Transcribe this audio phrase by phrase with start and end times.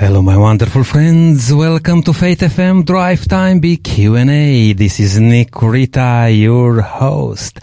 [0.00, 1.52] Hello, my wonderful friends.
[1.52, 4.72] Welcome to Faith FM Drive Time Big Q&A.
[4.72, 7.60] This is Nick Rita, your host.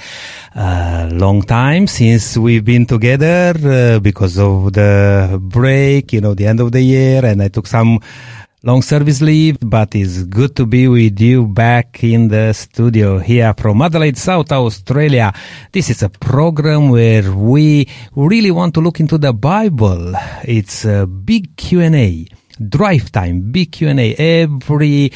[0.53, 6.45] Uh, long time since we've been together uh, because of the break, you know, the
[6.45, 8.01] end of the year, and I took some
[8.63, 13.53] long service leave, but it's good to be with you back in the studio here
[13.55, 15.31] from Adelaide, South Australia.
[15.71, 20.15] This is a program where we really want to look into the Bible.
[20.43, 22.25] It's a big Q&A,
[22.67, 25.11] drive time, big Q&A every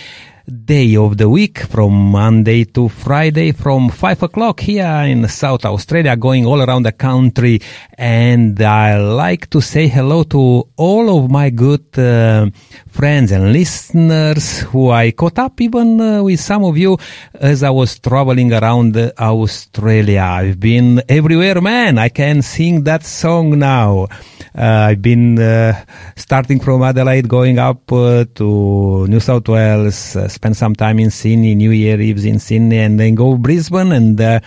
[0.47, 6.15] day of the week from Monday to Friday from 5 o'clock here in South Australia,
[6.15, 7.61] going all around the country.
[7.97, 12.49] And I like to say hello to all of my good uh,
[12.87, 16.97] friends and listeners who I caught up even uh, with some of you
[17.33, 20.21] as I was traveling around Australia.
[20.21, 21.97] I've been everywhere, man.
[21.97, 24.07] I can sing that song now.
[24.53, 30.27] Uh, I've been uh, starting from Adelaide, going up uh, to New South Wales, uh,
[30.31, 34.19] spend some time in Sydney, New Year Eves in Sydney, and then go Brisbane, and
[34.19, 34.39] uh,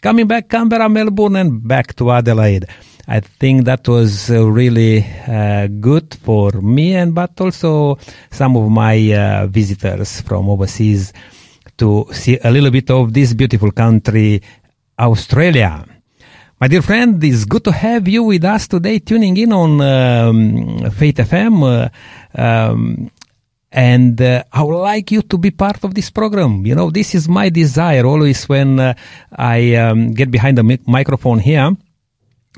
[0.00, 2.66] coming back Canberra, Melbourne, and back to Adelaide.
[3.08, 7.98] I think that was uh, really uh, good for me, and but also
[8.30, 11.12] some of my uh, visitors from overseas
[11.78, 14.40] to see a little bit of this beautiful country,
[14.98, 15.84] Australia.
[16.60, 20.90] My dear friend, it's good to have you with us today, tuning in on um,
[20.92, 21.58] Faith FM.
[21.64, 23.10] Uh, um,
[23.72, 26.66] and uh, I would like you to be part of this program.
[26.66, 28.94] You know, this is my desire always when uh,
[29.34, 31.74] I um, get behind the mic- microphone here.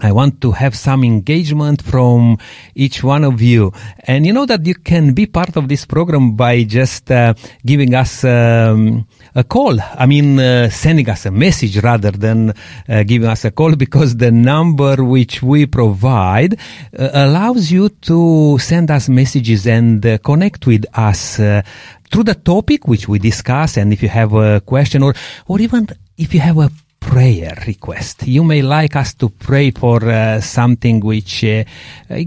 [0.00, 2.39] I want to have some engagement from
[2.75, 3.73] each one of you.
[4.00, 7.95] And you know that you can be part of this program by just uh, giving
[7.95, 9.06] us um,
[9.37, 9.78] a call.
[9.81, 12.53] I mean, uh, sending us a message rather than
[12.89, 16.55] uh, giving us a call because the number which we provide
[16.98, 21.62] uh, allows you to send us messages and uh, connect with us uh,
[22.11, 23.77] through the topic which we discuss.
[23.77, 25.15] And if you have a question or,
[25.47, 25.87] or even
[26.19, 26.69] if you have a
[27.05, 28.26] prayer request.
[28.26, 31.65] You may like us to pray for uh, something which uh,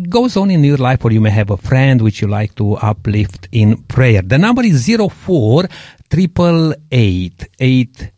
[0.10, 2.78] goes on in your life, or you may have a friend which you like to
[2.78, 4.22] uplift in prayer.
[4.22, 5.66] The number is 04
[6.10, 8.12] 808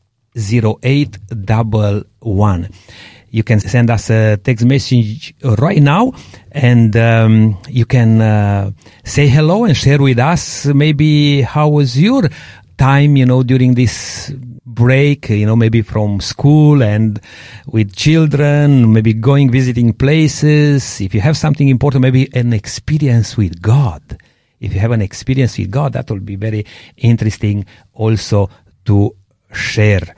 [3.31, 6.13] You can send us a text message right now
[6.51, 8.71] and um, you can uh,
[9.03, 12.29] say hello and share with us maybe how was your
[12.77, 14.31] time, you know, during this
[14.73, 17.19] break, you know, maybe from school and
[17.67, 21.01] with children, maybe going visiting places.
[21.01, 24.17] If you have something important, maybe an experience with God.
[24.59, 26.65] If you have an experience with God, that will be very
[26.97, 28.49] interesting also
[28.85, 29.15] to
[29.53, 30.15] share.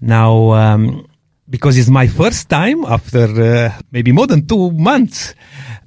[0.00, 1.06] Now, um,
[1.48, 5.34] because it's my first time after uh, maybe more than two months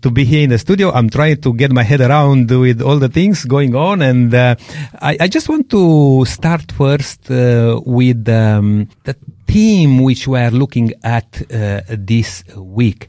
[0.01, 0.91] to be here in the studio.
[0.91, 4.01] I'm trying to get my head around with all the things going on.
[4.01, 4.55] And uh,
[5.01, 9.15] I, I, just want to start first uh, with um, the
[9.47, 13.07] theme which we are looking at uh, this week.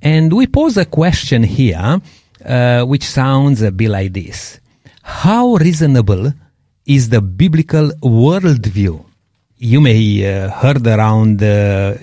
[0.00, 2.00] And we pose a question here,
[2.44, 4.60] uh, which sounds a bit like this.
[5.02, 6.32] How reasonable
[6.86, 9.04] is the biblical worldview?
[9.62, 11.94] you may uh, heard around uh,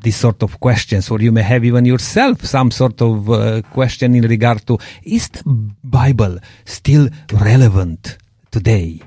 [0.00, 4.14] this sort of questions, or you may have even yourself some sort of uh, question
[4.14, 5.42] in regard to is the
[5.82, 8.18] Bible still relevant
[8.50, 9.00] today?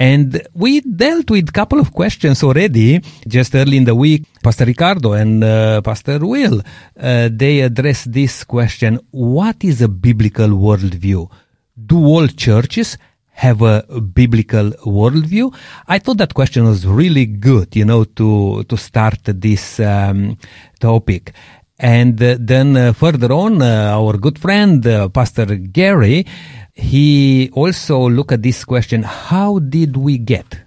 [0.00, 4.24] And we dealt with a couple of questions already just early in the week.
[4.42, 6.62] Pastor Ricardo and uh, Pastor Will,
[6.98, 8.98] uh, they addressed this question.
[9.10, 11.30] What is a biblical worldview?
[11.76, 12.96] Do all churches
[13.40, 15.46] have a biblical worldview?
[15.88, 20.36] I thought that question was really good, you know, to, to start this um,
[20.78, 21.32] topic.
[21.78, 26.26] And uh, then uh, further on, uh, our good friend, uh, Pastor Gary,
[26.74, 30.60] he also looked at this question, how did we get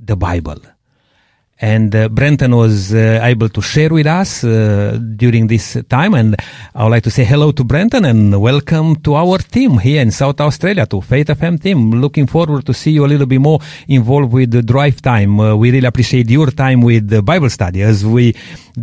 [0.00, 0.60] the Bible?
[1.58, 6.14] And uh, Brenton was uh, able to share with us uh, during this time.
[6.14, 6.36] And
[6.74, 10.10] I would like to say hello to Brenton and welcome to our team here in
[10.10, 11.92] South Australia, to Faith FM team.
[11.92, 15.40] Looking forward to see you a little bit more involved with the drive time.
[15.40, 18.34] Uh, we really appreciate your time with the Bible study as we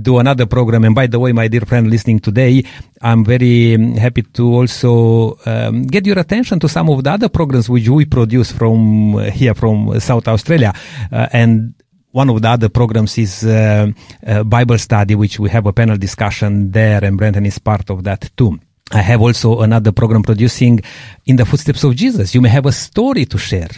[0.01, 0.83] do another program.
[0.83, 2.63] And by the way, my dear friend listening today,
[3.01, 7.29] I'm very um, happy to also um, get your attention to some of the other
[7.29, 10.73] programs which we produce from uh, here from South Australia.
[11.11, 11.75] Uh, and
[12.13, 13.91] one of the other programs is uh,
[14.25, 18.03] uh, Bible study, which we have a panel discussion there, and Brenton is part of
[18.03, 18.59] that too.
[18.91, 20.81] I have also another program producing
[21.25, 22.35] in the footsteps of Jesus.
[22.35, 23.71] You may have a story to share,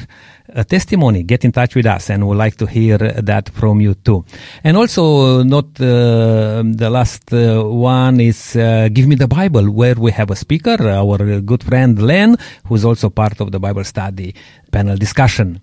[0.50, 1.24] a testimony.
[1.24, 4.26] Get in touch with us, and we'd like to hear that from you too.
[4.66, 9.96] And also, not uh, the last uh, one is uh, Give Me the Bible, where
[9.96, 12.36] we have a speaker, our good friend Len,
[12.66, 14.36] who's also part of the Bible study
[14.72, 15.62] panel discussion.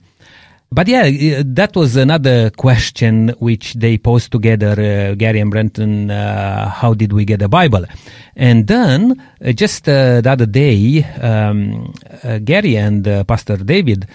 [0.73, 6.11] But yeah, uh, that was another question which they posed together, uh, Gary and Brenton.
[6.11, 7.85] Uh, how did we get the Bible?
[8.37, 11.93] And then, uh, just uh, the other day, um,
[12.25, 14.09] uh, Gary and Pastor David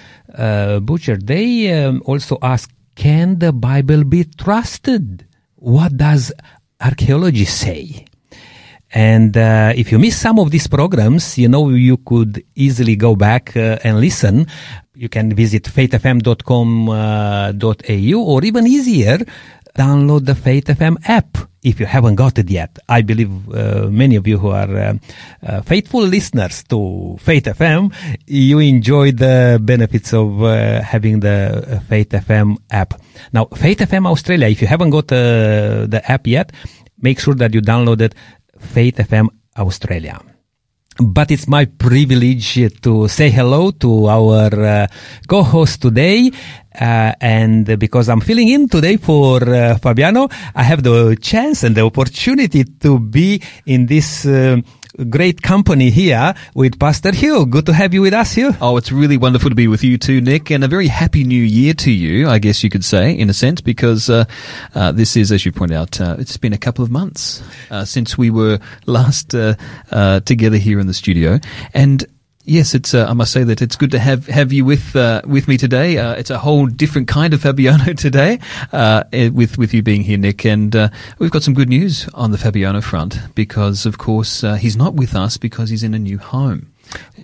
[0.81, 5.27] Butcher, they um, also asked, can the Bible be trusted?
[5.57, 6.33] What does
[6.81, 8.06] archaeology say?
[8.94, 13.16] And uh, if you miss some of these programs, you know, you could easily go
[13.16, 14.48] back uh, and listen.
[14.95, 19.19] You can visit faithfm.com.au uh, or even easier,
[19.78, 22.80] download the Faith FM app if you haven't got it yet.
[22.88, 24.94] I believe uh, many of you who are uh,
[25.45, 27.94] uh, faithful listeners to Faith FM,
[28.25, 32.94] you enjoy the benefits of uh, having the Faith FM app.
[33.33, 36.51] Now, Faith FM Australia, if you haven't got uh, the app yet,
[37.01, 38.16] make sure that you download it,
[38.59, 39.27] Faith FM
[39.57, 40.19] Australia
[41.00, 44.88] but it's my privilege to say hello to our uh,
[45.27, 46.31] co-host today.
[46.80, 51.75] Uh, and because I'm filling in today for uh, Fabiano, I have the chance and
[51.75, 54.57] the opportunity to be in this uh,
[55.05, 57.45] great company here with Pastor Hugh.
[57.45, 58.53] Good to have you with us, Hugh.
[58.61, 61.41] Oh, it's really wonderful to be with you too, Nick, and a very happy new
[61.41, 64.25] year to you, I guess you could say, in a sense, because uh,
[64.75, 67.85] uh, this is, as you point out, uh, it's been a couple of months uh,
[67.85, 69.55] since we were last uh,
[69.91, 71.39] uh, together here in the studio.
[71.73, 72.05] And
[72.49, 72.94] Yes, it's.
[72.94, 75.57] Uh, I must say that it's good to have have you with uh, with me
[75.57, 75.97] today.
[75.97, 78.39] Uh, it's a whole different kind of Fabiano today,
[78.71, 80.45] uh, eh, with with you being here, Nick.
[80.45, 80.88] And uh,
[81.19, 84.94] we've got some good news on the Fabiano front because, of course, uh, he's not
[84.94, 86.71] with us because he's in a new home.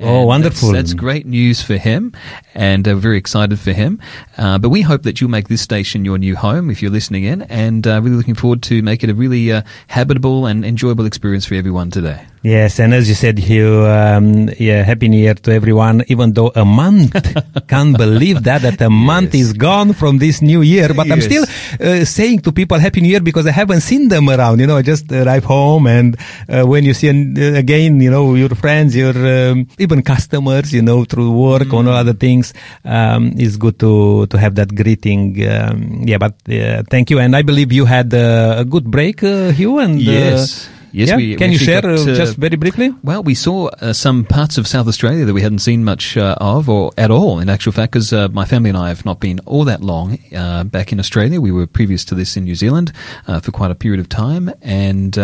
[0.01, 0.73] Oh, wonderful.
[0.73, 2.11] That's, that's, great news for him,
[2.53, 4.01] and uh, very excited for him.
[4.37, 7.23] Uh, but we hope that you'll make this station your new home if you're listening
[7.23, 11.05] in, and uh, really looking forward to make it a really uh, habitable and enjoyable
[11.05, 12.25] experience for everyone today.
[12.43, 16.03] Yes, and as you said, Hugh, um, yeah, happy new year to everyone.
[16.09, 17.15] Even though a month,
[17.69, 19.47] can't believe that that a month yes.
[19.47, 20.93] is gone from this new year.
[20.93, 21.13] But yes.
[21.15, 21.45] I'm still
[21.79, 24.59] uh, saying to people happy new year because I haven't seen them around.
[24.59, 26.19] You know, I just arrive home, and
[26.49, 30.81] uh, when you see an, again, you know, your friends, your um, even customers, you
[30.81, 31.79] know, through work mm.
[31.79, 32.53] and all other things,
[32.83, 35.39] um, it's good to to have that greeting.
[35.47, 39.23] Um, yeah, but uh, thank you, and I believe you had uh, a good break,
[39.23, 40.72] uh, Hugh, and uh, yes.
[40.93, 41.15] Yes, yeah?
[41.15, 42.93] we, can we you share got, uh, just very briefly?
[43.03, 46.35] Well, we saw uh, some parts of South Australia that we hadn't seen much uh,
[46.39, 49.19] of, or at all, in actual fact, because uh, my family and I have not
[49.19, 51.41] been all that long uh, back in Australia.
[51.41, 52.93] We were previous to this in New Zealand
[53.27, 55.17] uh, for quite a period of time, and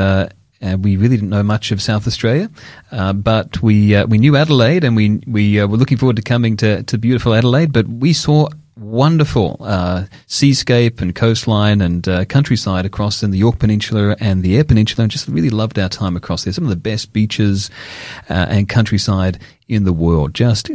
[0.62, 2.50] uh, we really didn't know much of South Australia,
[2.92, 6.21] uh, but we uh, we knew Adelaide, and we we uh, were looking forward to
[6.21, 7.71] coming to, to beautiful Adelaide.
[7.71, 13.59] But we saw wonderful uh, seascape and coastline and uh, countryside across in the Yorke
[13.59, 16.53] Peninsula and the Eyre Peninsula, and just really loved our time across there.
[16.53, 17.69] Some of the best beaches
[18.27, 20.33] and countryside in the world.
[20.33, 20.69] Just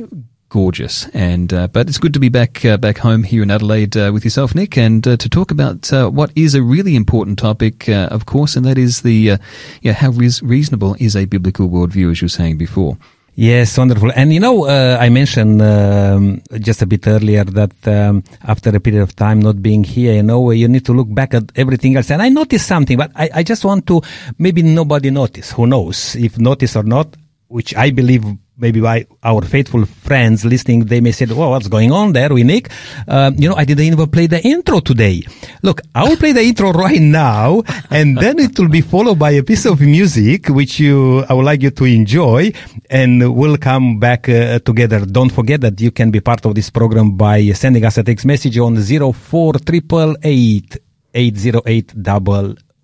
[0.54, 1.08] gorgeous.
[1.08, 4.12] And uh, but it's good to be back uh, back home here in Adelaide uh,
[4.14, 7.88] with yourself, Nick, and uh, to talk about uh, what is a really important topic,
[7.88, 9.38] uh, of course, and that is the
[9.82, 12.96] yeah how reasonable is a biblical worldview, as you were saying before.
[13.36, 14.12] Yes, wonderful.
[14.14, 19.02] And you know, I mentioned um, just a bit earlier that um, after a period
[19.02, 22.12] of time not being here, you know, you need to look back at everything else.
[22.12, 24.02] And I noticed something, but I, I just want to
[24.38, 25.50] maybe nobody notice.
[25.50, 27.16] Who knows if notice or not?
[27.48, 28.24] Which I believe
[28.56, 32.46] maybe by our faithful friends listening, they may say, well, what's going on there with
[32.46, 32.70] Nick?
[33.06, 35.22] Uh, you know, I didn't even play the intro today.
[35.62, 39.32] Look, I will play the intro right now, and then it will be followed by
[39.32, 42.52] a piece of music, which you, I would like you to enjoy,
[42.90, 45.04] and we'll come back uh, together.
[45.04, 48.24] Don't forget that you can be part of this program by sending us a text
[48.24, 50.76] message on 0488
[51.14, 51.92] 808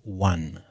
[0.03, 0.61] one.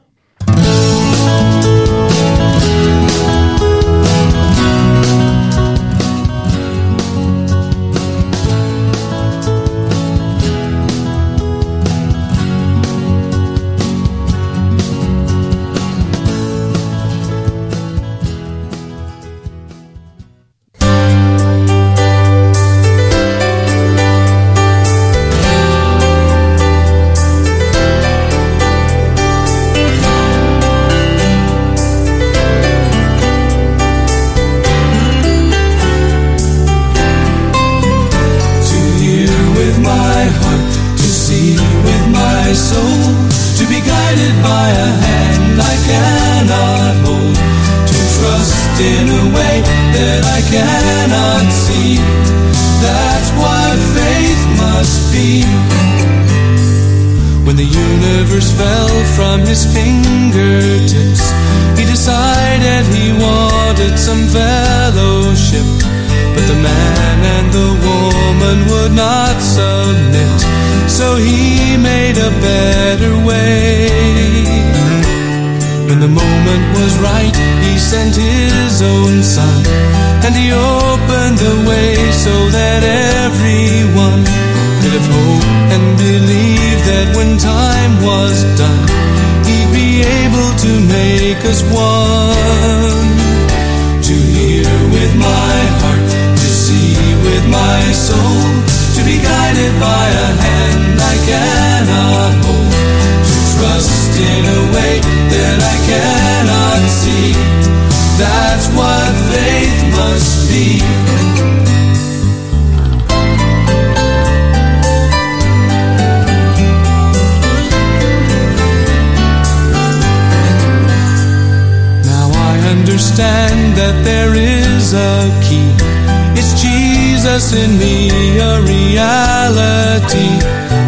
[127.21, 128.09] Jesus in me,
[128.41, 130.33] a reality.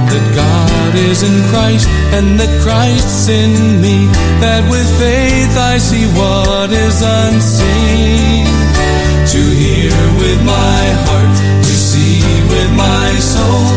[0.08, 1.84] That God is in Christ
[2.16, 3.52] and that Christ's in
[3.84, 4.08] me.
[4.40, 8.48] That with faith I see what is unseen.
[8.48, 11.36] To hear with my heart,
[11.68, 13.68] to see with my soul,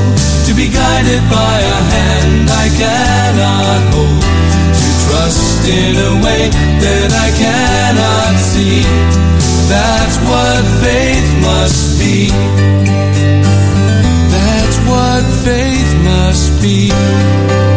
[0.47, 4.24] to be guided by a hand I cannot hold
[4.79, 9.35] to trust in a way that I cannot see.
[9.67, 12.29] That's what faith must be.
[14.29, 17.75] That's what faith must be.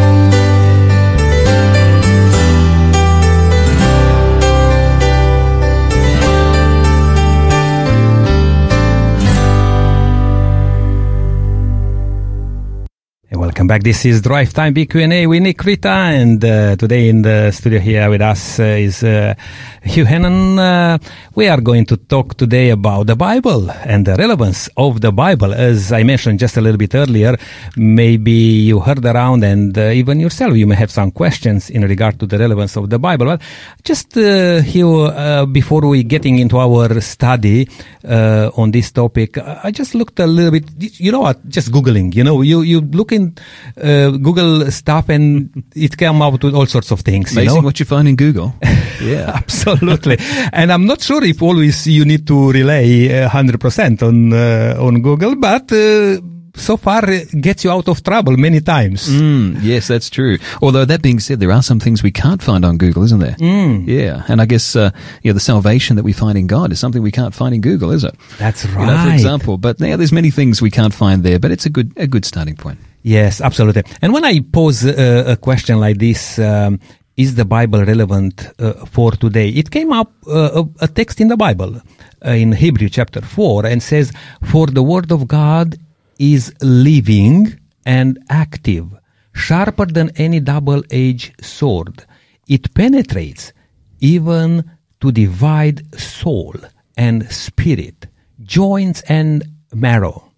[13.69, 13.83] Back.
[13.83, 18.09] This is Drive Time BQ&A with Nick Rita, and uh, today in the studio here
[18.09, 19.35] with us uh, is uh,
[19.83, 20.59] Hugh Hannon.
[20.59, 20.97] Uh,
[21.35, 25.53] we are going to talk today about the Bible and the relevance of the Bible.
[25.53, 27.37] As I mentioned just a little bit earlier,
[27.77, 32.19] maybe you heard around, and uh, even yourself, you may have some questions in regard
[32.21, 33.27] to the relevance of the Bible.
[33.27, 33.43] But
[33.85, 37.69] just uh, Hugh, before we getting into our study
[38.03, 40.65] on this topic, I I just looked a little bit.
[40.99, 41.47] You know what?
[41.47, 42.15] Just googling.
[42.15, 43.37] You know, you you look in
[43.77, 47.33] uh, Google stuff, and it came out with all sorts of things.
[47.33, 47.65] Amazing you know?
[47.67, 48.55] what you find in Google.
[49.03, 49.33] yeah.
[49.35, 50.17] Absolutely.
[50.53, 55.03] and I'm not sure if always you need to rely uh, 100% on uh, on
[55.03, 56.21] Google, but uh,
[56.59, 59.09] so far it gets you out of trouble many times.
[59.09, 60.39] Mm, yes, that's true.
[60.61, 63.37] Although that being said, there are some things we can't find on Google, isn't there?
[63.39, 63.87] Mm.
[63.87, 64.91] Yeah, and I guess uh,
[65.23, 67.91] yeah, the salvation that we find in God is something we can't find in Google,
[67.91, 68.15] is it?
[68.39, 71.51] That's You know, for example, but yeah, there's many things we can't find there, but
[71.51, 72.79] it's a good a good starting point.
[73.03, 73.85] Yes, absolutely.
[74.03, 76.81] And when I pose uh, a question like this, um,
[77.17, 79.49] is the Bible relevant uh, for today?
[79.49, 81.81] It came up uh, a, a text in the Bible
[82.25, 84.13] uh, in Hebrew chapter 4 and says,
[84.45, 85.77] For the word of God
[86.19, 88.87] is living and active,
[89.35, 92.05] sharper than any double edged sword.
[92.47, 93.53] It penetrates
[94.01, 96.55] even to divide soul
[96.97, 98.07] and spirit,
[98.43, 100.33] joints and marrow.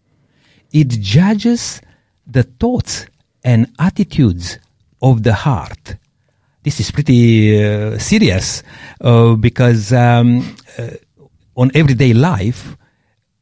[0.73, 1.81] It judges
[2.30, 3.06] the thoughts
[3.44, 4.58] and attitudes
[5.02, 5.96] of the heart.
[6.62, 8.62] This is pretty uh, serious
[9.00, 10.90] uh, because um, uh,
[11.56, 12.76] on everyday life,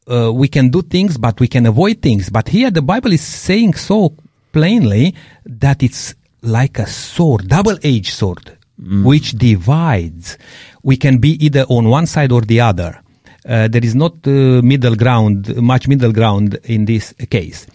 [0.09, 2.29] uh, we can do things, but we can avoid things.
[2.29, 4.13] But here the Bible is saying so
[4.51, 5.13] plainly
[5.45, 8.57] that it's like a sword, double-edged sword,
[9.03, 10.37] which divides.
[10.81, 13.01] We can be either on one side or the other.
[13.45, 17.67] Uh, there is not uh, middle ground, much middle ground in this case.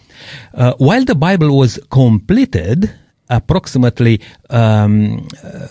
[0.53, 2.91] Uh, while the Bible was completed
[3.29, 5.67] approximately um, uh,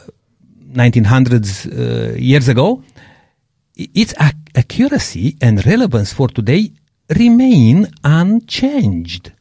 [0.73, 2.83] 1900s uh, years ago,
[3.77, 6.73] its ac- accuracy and relevance for today
[7.17, 9.33] remain unchanged.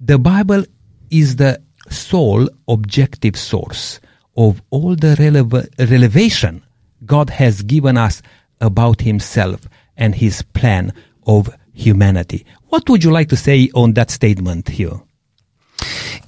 [0.00, 0.64] The Bible
[1.10, 4.00] is the sole objective source
[4.36, 6.62] of all the releva- revelation
[7.04, 8.22] God has given us
[8.60, 10.92] about Himself and His plan
[11.26, 12.44] of humanity.
[12.68, 15.00] What would you like to say on that statement here?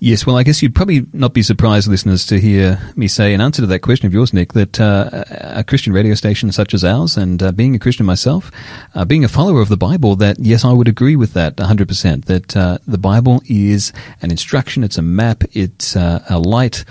[0.01, 3.41] Yes, well, I guess you'd probably not be surprised, listeners, to hear me say in
[3.41, 6.85] answer to that question of yours, Nick, that uh, a Christian radio station such as
[6.85, 8.53] ours, and uh, being a Christian myself,
[8.95, 12.27] uh, being a follower of the Bible, that yes, I would agree with that 100%,
[12.27, 13.93] that uh, the Bible is
[14.23, 16.85] an instruction, it's a map, it's uh, a light.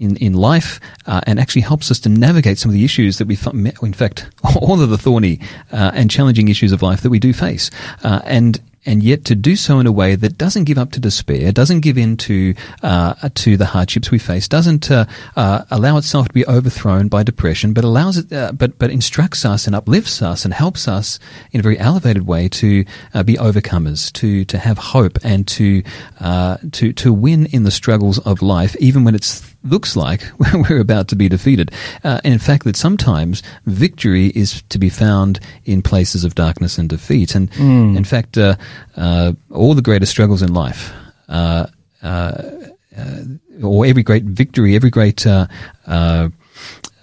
[0.00, 3.28] In, in life uh, and actually helps us to navigate some of the issues that
[3.28, 3.36] we,
[3.82, 5.40] in fact, all of the thorny
[5.72, 7.70] uh, and challenging issues of life that we do face.
[8.02, 11.00] Uh, and and yet to do so in a way that doesn't give up to
[11.00, 15.04] despair, doesn't give in to uh, to the hardships we face, doesn't uh,
[15.36, 19.44] uh, allow itself to be overthrown by depression, but allows it, uh, but but instructs
[19.44, 21.18] us and uplifts us and helps us
[21.52, 25.82] in a very elevated way to uh, be overcomers, to to have hope and to
[26.20, 30.22] uh, to to win in the struggles of life, even when it's looks like
[30.54, 31.70] we're about to be defeated.
[32.02, 36.78] Uh, and in fact, that sometimes victory is to be found in places of darkness
[36.78, 37.34] and defeat.
[37.34, 37.96] And mm.
[37.96, 38.56] in fact, uh,
[38.96, 40.92] uh, all the greatest struggles in life,
[41.28, 41.66] uh,
[42.02, 42.42] uh,
[42.96, 43.22] uh,
[43.62, 45.26] or every great victory, every great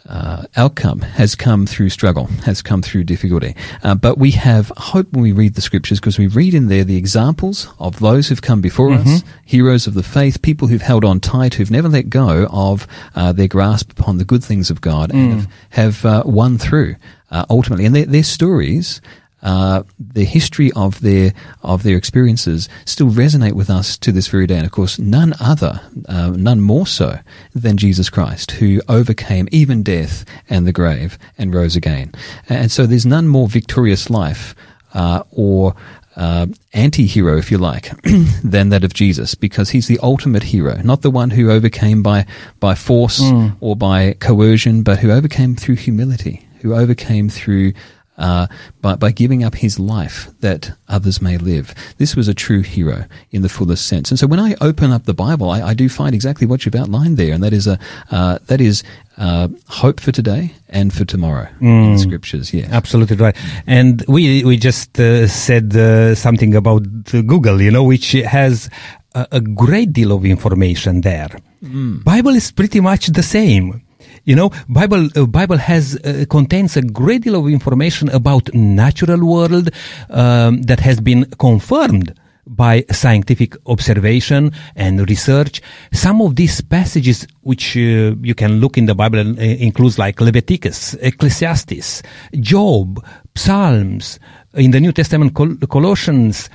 [0.08, 3.56] uh, outcome has come through struggle, has come through difficulty.
[3.84, 6.84] Uh, but we have hope when we read the scriptures because we read in there
[6.84, 9.08] the examples of those who've come before mm-hmm.
[9.08, 12.88] us, heroes of the faith, people who've held on tight, who've never let go of
[13.16, 15.16] uh, their grasp upon the good things of God mm.
[15.16, 16.96] and have, have uh, won through
[17.32, 17.86] uh, ultimately.
[17.86, 19.02] And their, their stories
[19.48, 24.46] uh, the history of their of their experiences still resonate with us to this very
[24.46, 24.58] day.
[24.58, 27.20] And of course, none other, uh, none more so
[27.56, 32.12] than Jesus Christ, who overcame even death and the grave and rose again.
[32.50, 34.54] And so, there's none more victorious life
[34.94, 35.76] uh, or
[36.18, 37.90] uh, anti-hero, if you like,
[38.44, 42.26] than that of Jesus, because he's the ultimate hero, not the one who overcame by
[42.60, 43.56] by force mm.
[43.62, 47.72] or by coercion, but who overcame through humility, who overcame through
[48.18, 48.48] uh,
[48.82, 51.74] by, by giving up his life that others may live.
[51.98, 54.10] This was a true hero in the fullest sense.
[54.10, 56.76] And so when I open up the Bible, I, I do find exactly what you've
[56.76, 57.80] outlined there, and that is a
[58.12, 58.84] uh, that is
[59.18, 61.86] uh, hope for today and for tomorrow mm.
[61.86, 62.54] in the scriptures.
[62.54, 63.36] Yeah, absolutely right.
[63.66, 68.70] And we we just uh, said uh, something about Google, you know, which has
[69.16, 71.30] a, a great deal of information there.
[71.64, 72.04] Mm.
[72.04, 73.82] Bible is pretty much the same.
[74.28, 79.26] You know, Bible uh, Bible has uh, contains a great deal of information about natural
[79.26, 79.70] world
[80.10, 82.14] um, that has been confirmed
[82.46, 85.62] by scientific observation and research.
[85.94, 90.20] Some of these passages, which uh, you can look in the Bible, uh, includes like
[90.20, 92.04] Leviticus, Ecclesiastes,
[92.42, 93.02] Job,
[93.34, 94.20] Psalms,
[94.56, 96.50] in the New Testament, Col- Colossians.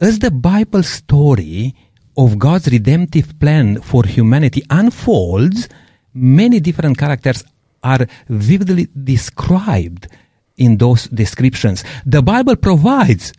[0.00, 1.74] As the Bible story
[2.16, 5.68] of God's redemptive plan for humanity unfolds,
[6.14, 7.44] many different characters
[7.82, 10.08] are vividly described
[10.56, 11.84] in those descriptions.
[12.06, 13.32] The Bible provides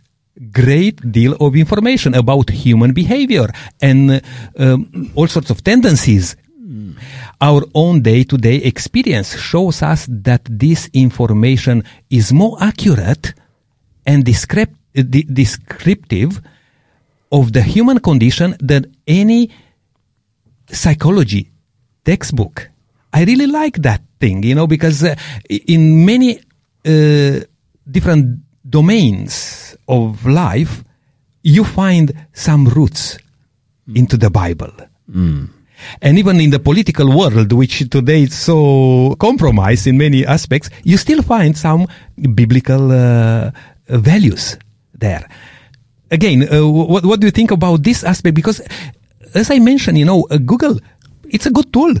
[0.50, 3.48] great deal of information about human behavior
[3.80, 4.20] and
[4.58, 6.36] um, all sorts of tendencies.
[7.40, 13.34] Our own day-to-day experience shows us that this information is more accurate
[14.06, 16.40] and descript- descriptive
[17.30, 19.50] of the human condition than any
[20.70, 21.53] psychology
[22.04, 22.70] textbook.
[23.12, 25.14] I really like that thing, you know, because uh,
[25.48, 26.38] in many
[26.84, 27.40] uh,
[27.90, 30.84] different domains of life,
[31.42, 33.18] you find some roots
[33.88, 33.96] mm.
[33.96, 34.72] into the Bible.
[35.10, 35.48] Mm.
[36.00, 40.96] And even in the political world, which today is so compromised in many aspects, you
[40.96, 41.86] still find some
[42.34, 43.50] biblical uh,
[43.88, 44.56] values
[44.94, 45.28] there.
[46.10, 48.34] Again, uh, what, what do you think about this aspect?
[48.34, 48.60] Because,
[49.34, 50.78] as I mentioned, you know, uh, Google
[51.34, 51.94] it's a good tool.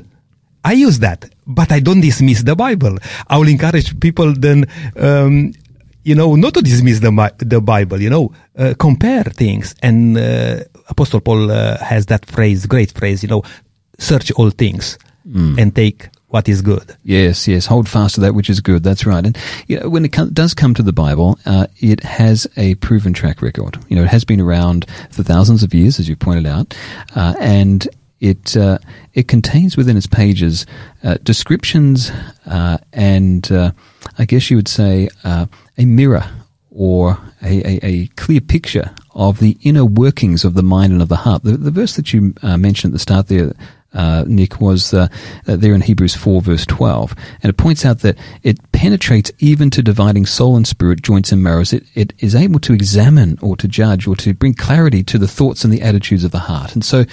[0.64, 2.96] I use that, but I don't dismiss the Bible.
[3.26, 4.64] I will encourage people then,
[4.96, 5.52] um,
[6.04, 9.74] you know, not to dismiss the, the Bible, you know, uh, compare things.
[9.82, 13.42] And uh, Apostle Paul uh, has that phrase, great phrase, you know,
[13.98, 15.60] search all things mm.
[15.60, 16.96] and take what is good.
[17.04, 17.66] Yes, yes.
[17.66, 18.82] Hold fast to that which is good.
[18.82, 19.24] That's right.
[19.24, 22.74] And you know, when it com- does come to the Bible, uh, it has a
[22.76, 23.78] proven track record.
[23.88, 26.74] You know, it has been around for thousands of years, as you pointed out,
[27.14, 27.86] uh, and
[28.24, 28.78] it uh,
[29.12, 30.64] it contains within its pages
[31.02, 32.10] uh, descriptions
[32.46, 33.72] uh, and uh,
[34.18, 36.24] I guess you would say uh, a mirror
[36.70, 41.08] or a, a, a, clear picture of the inner workings of the mind and of
[41.08, 41.44] the heart.
[41.44, 43.52] The, the verse that you uh, mentioned at the start there.
[44.26, 49.30] Nick was there in Hebrews 4 verse 12 and it points out that it penetrates
[49.38, 53.38] even to dividing soul and spirit joints and marrows it, it is able to examine
[53.40, 56.40] or to judge or to bring clarity to the thoughts and the attitudes of the
[56.40, 57.04] heart and so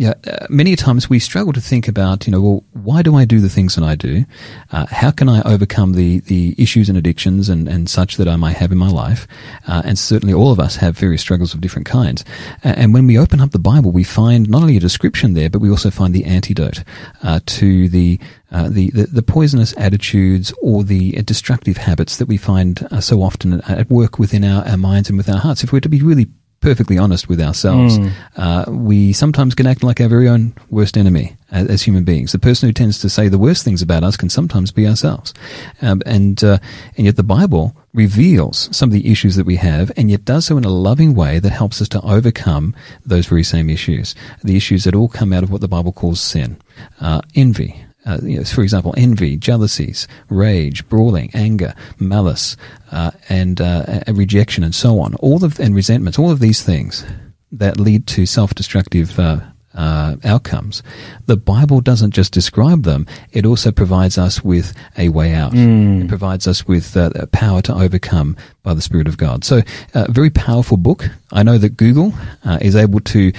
[0.00, 3.26] yeah, uh, many times we struggle to think about, you know, well, why do I
[3.26, 4.24] do the things that I do?
[4.72, 8.36] Uh, how can I overcome the, the issues and addictions and, and such that I
[8.36, 9.28] might have in my life?
[9.68, 12.24] Uh, and certainly all of us have various struggles of different kinds.
[12.64, 15.60] and when we open up the Bible, we find not only a description there, but
[15.60, 16.82] we also find the antidote
[17.22, 18.18] uh, to the,
[18.52, 23.20] uh, the, the, the poisonous attitudes or the destructive habits that we find uh, so
[23.20, 25.62] often at work within our, our minds and with our hearts.
[25.62, 28.12] If we're to be really perfectly honest with ourselves, mm.
[28.36, 32.32] uh, we sometimes can act like our very own worst enemy as, as, human beings.
[32.32, 35.32] The person who tends to say the worst things about us can sometimes be ourselves.
[35.80, 36.58] Um, and, uh,
[36.96, 40.46] and yet the Bible reveals some of the issues that we have and yet does
[40.46, 44.14] so in a loving way that helps us to overcome those very same issues.
[44.44, 46.58] The issues that all come out of what the Bible calls sin.
[47.00, 52.56] Uh, envy, uh, you know, for example, envy, jealousies, rage, brawling, anger, malice,
[52.92, 55.14] uh, and uh, rejection, and so on.
[55.16, 57.04] All of and resentments, all of these things
[57.52, 59.40] that lead to self-destructive uh,
[59.74, 60.82] uh, outcomes.
[61.26, 65.52] The Bible doesn't just describe them; it also provides us with a way out.
[65.52, 66.04] Mm.
[66.04, 69.44] It provides us with uh, power to overcome by the Spirit of God.
[69.44, 69.58] So,
[69.94, 71.08] a uh, very powerful book.
[71.32, 72.12] I know that Google
[72.44, 73.32] uh, is able to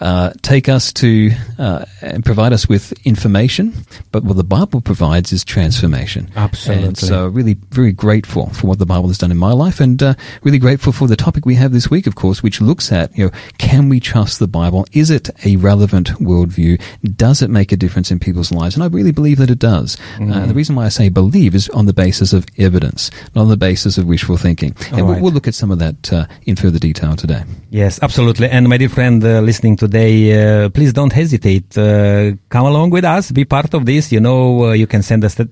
[0.00, 3.74] uh, take us to uh, and provide us with information,
[4.12, 6.30] but what the Bible provides is transformation.
[6.36, 6.86] Absolutely.
[6.86, 10.02] And so, really, very grateful for what the Bible has done in my life, and
[10.02, 13.16] uh, really grateful for the topic we have this week, of course, which looks at
[13.16, 14.86] you know, can we trust the Bible?
[14.92, 16.80] Is it a relevant worldview?
[17.16, 18.74] Does it make a difference in people's lives?
[18.74, 19.96] And I really believe that it does.
[20.16, 20.48] Mm.
[20.48, 23.56] the reason why I say believe is on the basis of evidence, not on the
[23.56, 24.74] basis of wishful thinking.
[24.92, 25.02] And right.
[25.02, 27.44] we'll, we'll, look at some of that uh, in further detail today.
[27.68, 28.48] Yes, absolutely.
[28.48, 31.76] And my dear friend, listening to today, uh, please don't hesitate.
[31.76, 33.32] Uh, come along with us.
[33.32, 34.12] Be part of this.
[34.12, 35.48] You know, uh, you can send us a,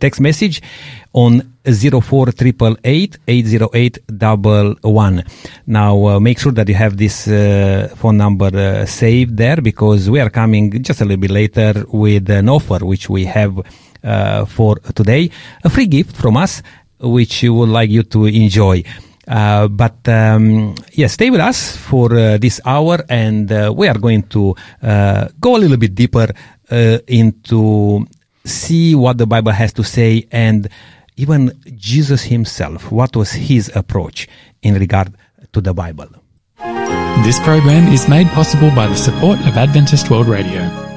[0.00, 0.60] text message
[1.12, 3.98] on 04888
[5.66, 10.08] Now, uh, make sure that you have this uh, phone number uh, saved there because
[10.10, 13.60] we are coming just a little bit later with an offer which we have
[14.48, 15.30] for today.
[15.62, 16.62] A free gift from us
[16.98, 18.82] which we would like you to enjoy.
[19.26, 23.98] Uh, but um, yeah, stay with us for uh, this hour, and uh, we are
[23.98, 26.28] going to uh, go a little bit deeper
[26.70, 28.06] uh, into
[28.44, 30.68] see what the Bible has to say, and
[31.16, 32.92] even Jesus Himself.
[32.92, 34.28] What was His approach
[34.62, 35.14] in regard
[35.52, 36.08] to the Bible?
[37.24, 40.93] This program is made possible by the support of Adventist World Radio.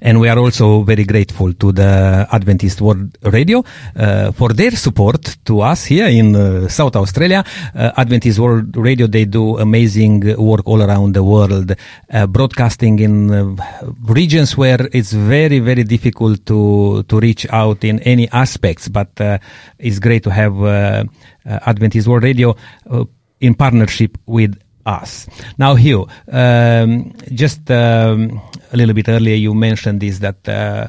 [0.00, 3.64] And we are also very grateful to the Adventist World Radio
[3.96, 7.44] uh, for their support to us here in uh, South Australia.
[7.74, 11.74] Uh, Adventist World Radio, they do amazing work all around the world,
[12.10, 13.56] uh, broadcasting in uh,
[14.04, 18.88] regions where it's very, very difficult to, to reach out in any aspects.
[18.88, 19.38] But uh,
[19.78, 20.54] it's great to have
[21.44, 22.56] Adventist World Radio
[23.40, 24.58] in partnership with
[24.88, 25.28] us.
[25.58, 28.40] Now, Hugh, um, just um,
[28.72, 30.88] a little bit earlier, you mentioned this that uh,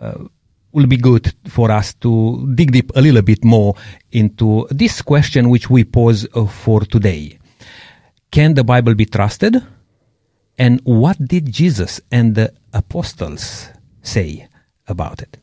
[0.00, 0.24] uh,
[0.72, 3.74] will be good for us to dig deep a little bit more
[4.12, 7.38] into this question which we pose uh, for today.
[8.30, 9.56] Can the Bible be trusted?
[10.58, 13.70] And what did Jesus and the apostles
[14.02, 14.46] say
[14.86, 15.38] about it?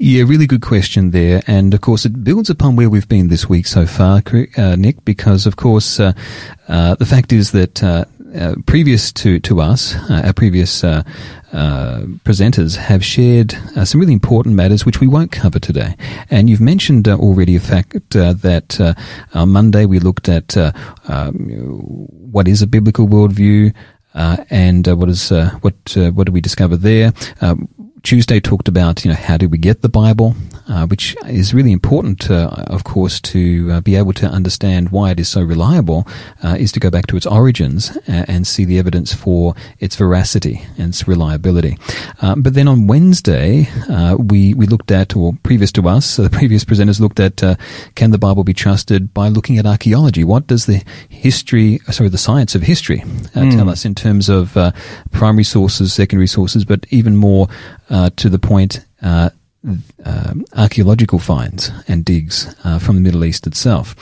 [0.00, 1.42] Yeah, really good question there.
[1.48, 4.22] And of course, it builds upon where we've been this week so far,
[4.56, 6.12] uh, Nick, because of course, uh,
[6.68, 10.82] uh, the fact is that uh, uh, previous to, to us, uh, our previous
[11.52, 13.52] presenters have shared
[13.84, 15.96] some really important matters which we won't cover today.
[16.30, 18.96] And you've mentioned already a fact that
[19.34, 20.56] on Monday we looked at
[21.08, 21.48] um,
[22.08, 23.74] what is a biblical worldview.
[24.14, 25.74] Uh, and uh, what is uh, what
[26.14, 27.12] what do we discover there?
[27.40, 27.68] Um,
[28.02, 30.34] Tuesday talked about, you know, how do we get the Bible,
[30.68, 35.10] uh, which is really important, uh, of course, to uh, be able to understand why
[35.10, 36.06] it is so reliable,
[36.42, 39.96] uh, is to go back to its origins uh, and see the evidence for its
[39.96, 41.78] veracity and its reliability.
[42.20, 43.68] Uh, but then on Wednesday,
[44.18, 47.36] we, we looked at, or previous to us, the previous presenters looked at,
[47.94, 50.24] can the Bible be trusted by looking at archaeology?
[50.24, 53.50] What does the history, sorry, the science of history mm.
[53.52, 54.56] tell us in terms of
[55.12, 57.48] primary sources, secondary sources, but even more
[57.90, 59.30] uh, to the point uh,
[60.04, 63.94] uh, archaeological finds and digs uh, from the Middle East itself.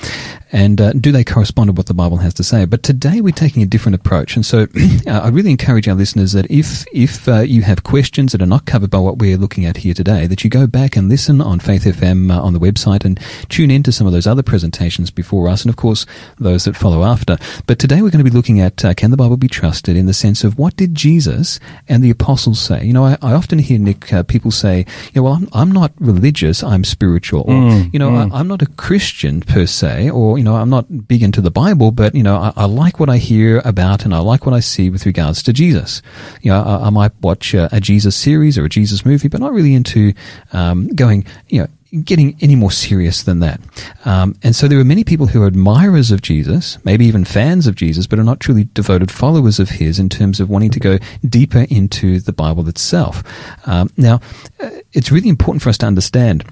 [0.52, 2.64] And uh, do they correspond to what the Bible has to say?
[2.64, 4.36] But today we're taking a different approach.
[4.36, 4.66] And so
[5.06, 8.46] uh, I really encourage our listeners that if, if uh, you have questions that are
[8.46, 11.40] not covered by what we're looking at here today, that you go back and listen
[11.40, 15.10] on Faith FM uh, on the website and tune into some of those other presentations
[15.10, 16.06] before us and of course
[16.38, 17.36] those that follow after.
[17.66, 20.14] But today we're going to be looking at can the Bible be trusted in the
[20.14, 22.84] sense of what did Jesus and the apostles say?
[22.84, 26.62] You know, I, I often hear, Nick, people say, know, well, I'm, I'm not religious,
[26.62, 27.42] I'm spiritual.
[27.42, 28.32] Or, mm, you know, mm.
[28.32, 31.50] I, am not a Christian per se, or, you know, I'm not big into the
[31.50, 34.54] Bible, but, you know, I, I, like what I hear about and I like what
[34.54, 36.02] I see with regards to Jesus.
[36.42, 39.40] You know, I, I might watch a, a, Jesus series or a Jesus movie, but
[39.40, 40.12] not really into
[40.52, 41.68] um, going, you know,
[42.04, 43.60] getting any more serious than that.
[44.04, 47.66] Um, and so there are many people who are admirers of Jesus, maybe even fans
[47.66, 50.80] of Jesus, but are not truly devoted followers of his in terms of wanting to
[50.80, 53.22] go deeper into the Bible itself.
[53.66, 54.20] Um, now,
[54.60, 56.44] uh, it's really important for us to understand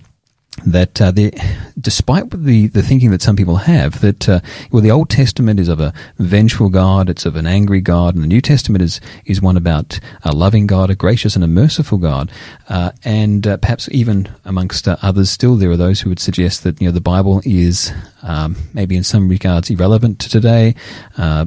[0.67, 1.33] that uh, the,
[1.79, 4.41] despite the, the thinking that some people have, that uh,
[4.71, 8.23] well, the Old Testament is of a vengeful God, it's of an angry God, and
[8.23, 11.99] the New Testament is is one about a loving God, a gracious and a merciful
[11.99, 12.31] God,
[12.69, 16.63] uh, and uh, perhaps even amongst uh, others, still there are those who would suggest
[16.63, 20.75] that you know the Bible is um, maybe in some regards irrelevant to today.
[21.19, 21.47] Uh,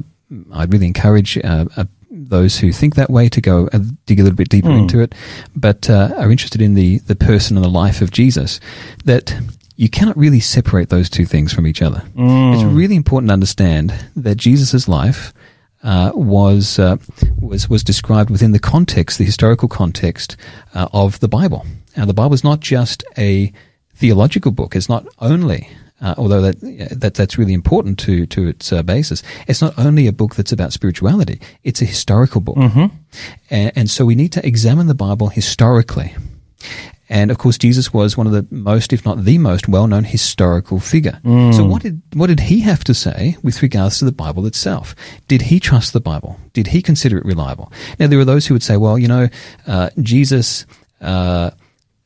[0.52, 1.38] I'd really encourage
[2.26, 4.80] those who think that way to go and dig a little bit deeper mm.
[4.80, 5.14] into it,
[5.54, 8.60] but uh, are interested in the, the person and the life of Jesus,
[9.04, 9.34] that
[9.76, 12.02] you cannot really separate those two things from each other.
[12.16, 12.54] Mm.
[12.54, 15.32] It's really important to understand that Jesus' life
[15.82, 16.96] uh, was uh,
[17.40, 20.36] was was described within the context, the historical context
[20.74, 21.64] uh, of the Bible.
[21.96, 23.52] Now, the Bible is not just a
[23.94, 26.60] theological book; it's not only uh, although that,
[27.00, 29.22] that that's really important to to its uh, basis.
[29.46, 32.86] It's not only a book that's about spirituality; it's a historical book, mm-hmm.
[33.50, 36.14] and, and, so we need to examine the Bible historically.
[37.10, 40.78] And of course, Jesus was one of the most, if not the most, well-known historical
[40.78, 41.18] figure.
[41.24, 41.54] Mm.
[41.54, 44.94] So, what did what did he have to say with regards to the Bible itself?
[45.26, 46.38] Did he trust the Bible?
[46.52, 47.72] Did he consider it reliable?
[47.98, 49.28] Now, there are those who would say, "Well, you know,
[49.66, 50.66] uh, Jesus,
[51.00, 51.50] uh,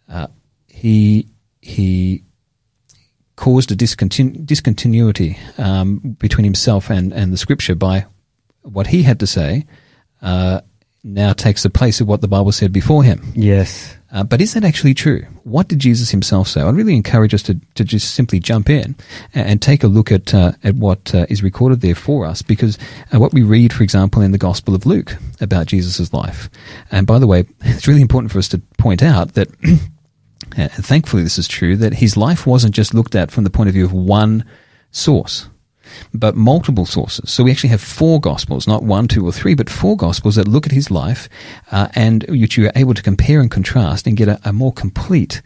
[0.09, 0.29] uh,
[0.69, 1.27] he
[1.61, 2.23] he
[3.43, 8.07] caused a discontinu- discontinuity um, between himself and, and the scripture by
[8.63, 9.67] what he had to say
[10.23, 10.61] uh,
[11.03, 13.21] now takes the place of what the Bible said before him.
[13.35, 13.97] Yes.
[14.13, 15.27] Uh, but is that actually true?
[15.43, 16.61] What did Jesus himself say?
[16.61, 18.95] I'd really encourage us to, to just simply jump in
[19.35, 22.43] and, and take a look at uh, at what uh, is recorded there for us,
[22.43, 22.79] because
[23.13, 26.49] uh, what we read, for example, in the Gospel of Luke about Jesus' life.
[26.93, 29.49] And by the way, it's really important for us to point out that
[30.57, 33.69] and thankfully this is true, that his life wasn't just looked at from the point
[33.69, 34.45] of view of one
[34.91, 35.49] source,
[36.13, 37.31] but multiple sources.
[37.31, 40.49] So we actually have four gospels, not one, two, or three, but four gospels that
[40.49, 41.29] look at his life
[41.71, 44.73] uh, and which you are able to compare and contrast and get a, a more
[44.73, 45.43] complete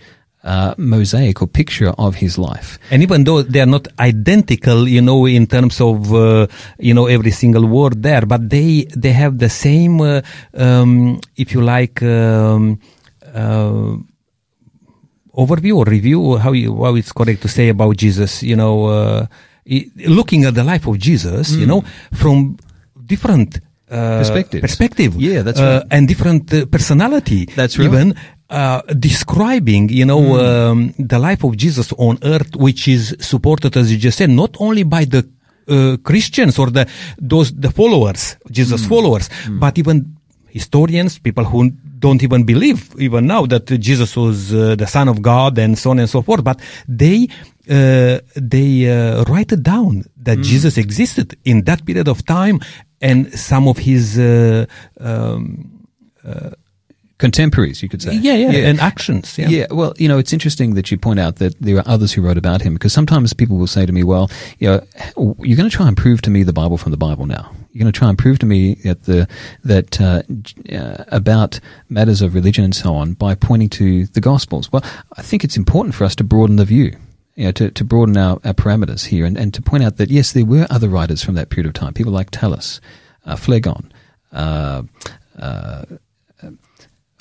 [0.46, 2.78] uh, mosaic or picture of his life.
[2.90, 6.46] And even though they are not identical, you know, in terms of uh,
[6.78, 10.22] you know every single word there, but they they have the same, uh,
[10.54, 12.02] um, if you like.
[12.02, 12.80] Um,
[13.35, 13.96] uh,
[15.37, 18.42] overview or review how you, how it's correct to say about Jesus.
[18.42, 19.27] You know, uh,
[20.07, 21.61] looking at the life of Jesus, mm.
[21.61, 22.57] you know, from
[23.05, 27.46] different uh, perspective, perspective, yeah, that's uh, right, and different uh, personality.
[27.55, 27.87] That's right.
[27.87, 28.14] Even
[28.51, 30.42] uh, describing, you know, mm.
[30.42, 34.57] um, the life of Jesus on earth, which is supported, as you just said, not
[34.61, 35.29] only by the
[35.68, 36.87] uh, Christians or the
[37.18, 38.88] those the followers, Jesus mm.
[38.88, 39.59] followers, mm.
[39.59, 40.15] but even
[40.60, 41.70] historians, people who
[42.04, 45.90] don't even believe even now that Jesus was uh, the Son of God and so
[45.90, 46.42] on and so forth.
[46.50, 46.58] But
[47.02, 47.28] they
[47.76, 48.18] uh,
[48.54, 50.44] they uh, write it down that mm.
[50.52, 52.56] Jesus existed in that period of time,
[53.00, 54.18] and some of his.
[54.18, 54.66] Uh,
[55.00, 55.44] um,
[56.24, 56.50] uh,
[57.18, 58.12] contemporaries, you could say.
[58.14, 59.38] Yeah, yeah, yeah, and actions.
[59.38, 59.48] Yeah.
[59.48, 59.66] yeah.
[59.70, 62.36] Well, you know, it's interesting that you point out that there are others who wrote
[62.36, 65.76] about him because sometimes people will say to me, "Well, you know, you're going to
[65.76, 68.08] try and prove to me the Bible from the Bible now." You're going to try
[68.08, 69.28] and prove to me that the
[69.64, 70.22] that uh,
[70.74, 71.60] uh, about
[71.90, 74.72] matters of religion and so on by pointing to the Gospels.
[74.72, 74.82] Well,
[75.18, 76.96] I think it's important for us to broaden the view.
[77.34, 80.10] You know, to, to broaden our, our parameters here and, and to point out that
[80.10, 82.80] yes, there were other writers from that period of time, people like Thallus,
[83.26, 83.92] uh, Phlegon,
[84.32, 84.84] uh,
[85.38, 85.84] uh,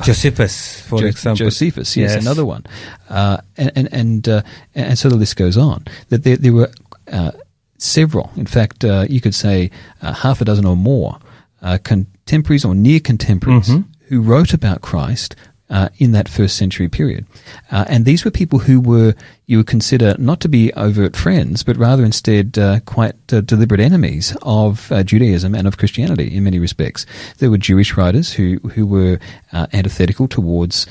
[0.03, 1.47] Josephus, for jo- example.
[1.47, 2.65] Josephus, yes, yes, another one,
[3.09, 4.41] uh, and and and, uh,
[4.73, 5.83] and, so the list goes on.
[6.07, 6.71] That there, there were
[7.11, 7.31] uh,
[7.77, 11.19] several, in fact, uh, you could say uh, half a dozen or more
[11.61, 13.89] uh, contemporaries or near contemporaries mm-hmm.
[14.07, 15.35] who wrote about Christ
[15.67, 17.25] uh, in that first century period.
[17.71, 19.15] Uh, and these were people who were,
[19.47, 24.37] you would consider not to be overt friends, but rather instead uh, quite deliberate enemies
[24.43, 27.07] of Judaism and of Christianity in many respects.
[27.39, 29.19] There were Jewish writers who, who were
[29.51, 30.85] antithetical towards,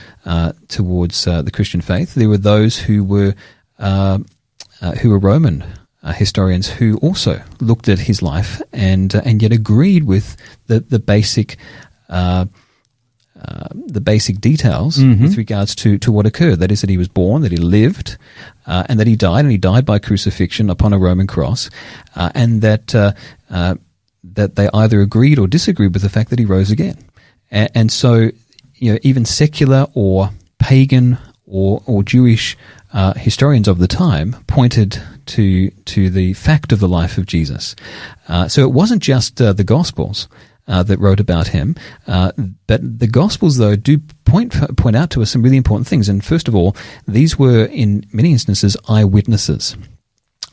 [0.66, 2.14] towards the Christian faith.
[2.14, 3.34] There were those who were,
[3.78, 5.64] who were Roman
[6.04, 10.36] uh, historians who also looked at his life and uh, and yet agreed with
[10.66, 11.56] the the basic.
[12.08, 12.46] Uh,
[13.40, 15.24] uh the basic details mm-hmm.
[15.24, 16.60] with regards to, to what occurred.
[16.60, 18.16] That is, that he was born, that he lived,
[18.64, 21.68] uh, and that he died, and he died by crucifixion upon a Roman cross,
[22.14, 22.94] uh, and that
[24.34, 26.96] that they either agreed or disagreed with the fact that he rose again.
[27.50, 28.30] And, and so,
[28.76, 32.56] you know, even secular or pagan or or Jewish
[32.92, 37.76] uh, historians of the time pointed to to the fact of the life of Jesus.
[38.28, 40.28] Uh, so it wasn't just uh, the Gospels.
[40.66, 42.32] Uh, that wrote about him, uh,
[42.66, 46.08] but the Gospels, though, do point point out to us some really important things.
[46.08, 46.74] And first of all,
[47.06, 49.76] these were in many instances eyewitnesses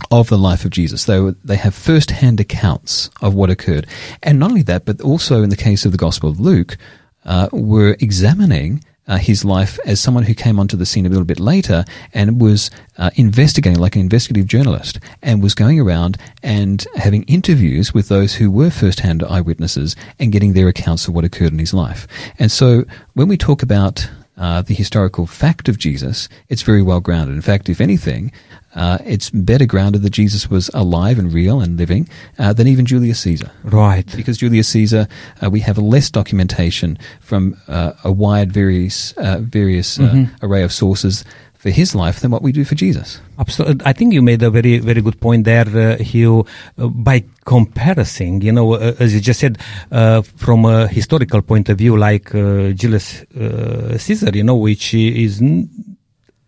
[0.10, 1.06] of the life of Jesus.
[1.06, 3.88] They, were, they have first-hand accounts of what occurred.
[4.22, 6.76] And not only that, but also in the case of the Gospel of Luke,
[7.24, 11.26] uh, were examining uh, his life as someone who came onto the scene a little
[11.26, 16.88] bit later and was uh, investigating like an investigative journalist and was going around and
[16.96, 21.52] having interviews with those who were first-hand eyewitnesses and getting their accounts of what occurred
[21.52, 22.08] in his life.
[22.40, 27.00] And so when we talk about uh, the historical fact of Jesus, it's very well
[27.00, 27.36] grounded.
[27.36, 28.32] In fact, if anything,
[28.74, 32.08] uh, it's better grounded that Jesus was alive and real and living
[32.40, 33.52] uh, than even Julius Caesar.
[33.64, 34.08] Right.
[34.16, 35.08] Because Julius Caesar,
[35.44, 40.46] uh, we have less documentation from uh, a wide, various, uh, various Mm-hmm.
[40.46, 41.24] array of sources
[41.62, 43.22] for his life than what we do for Jesus.
[43.38, 43.86] Absolutely.
[43.86, 46.44] I think you made a very, very good point there, uh, Hugh,
[46.80, 49.60] uh, by comparison, you know, uh, as you just said,
[49.92, 54.96] uh, from a historical point of view, like uh, Julius uh, Caesar, you know, which
[54.96, 55.70] is n-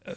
[0.08, 0.16] uh,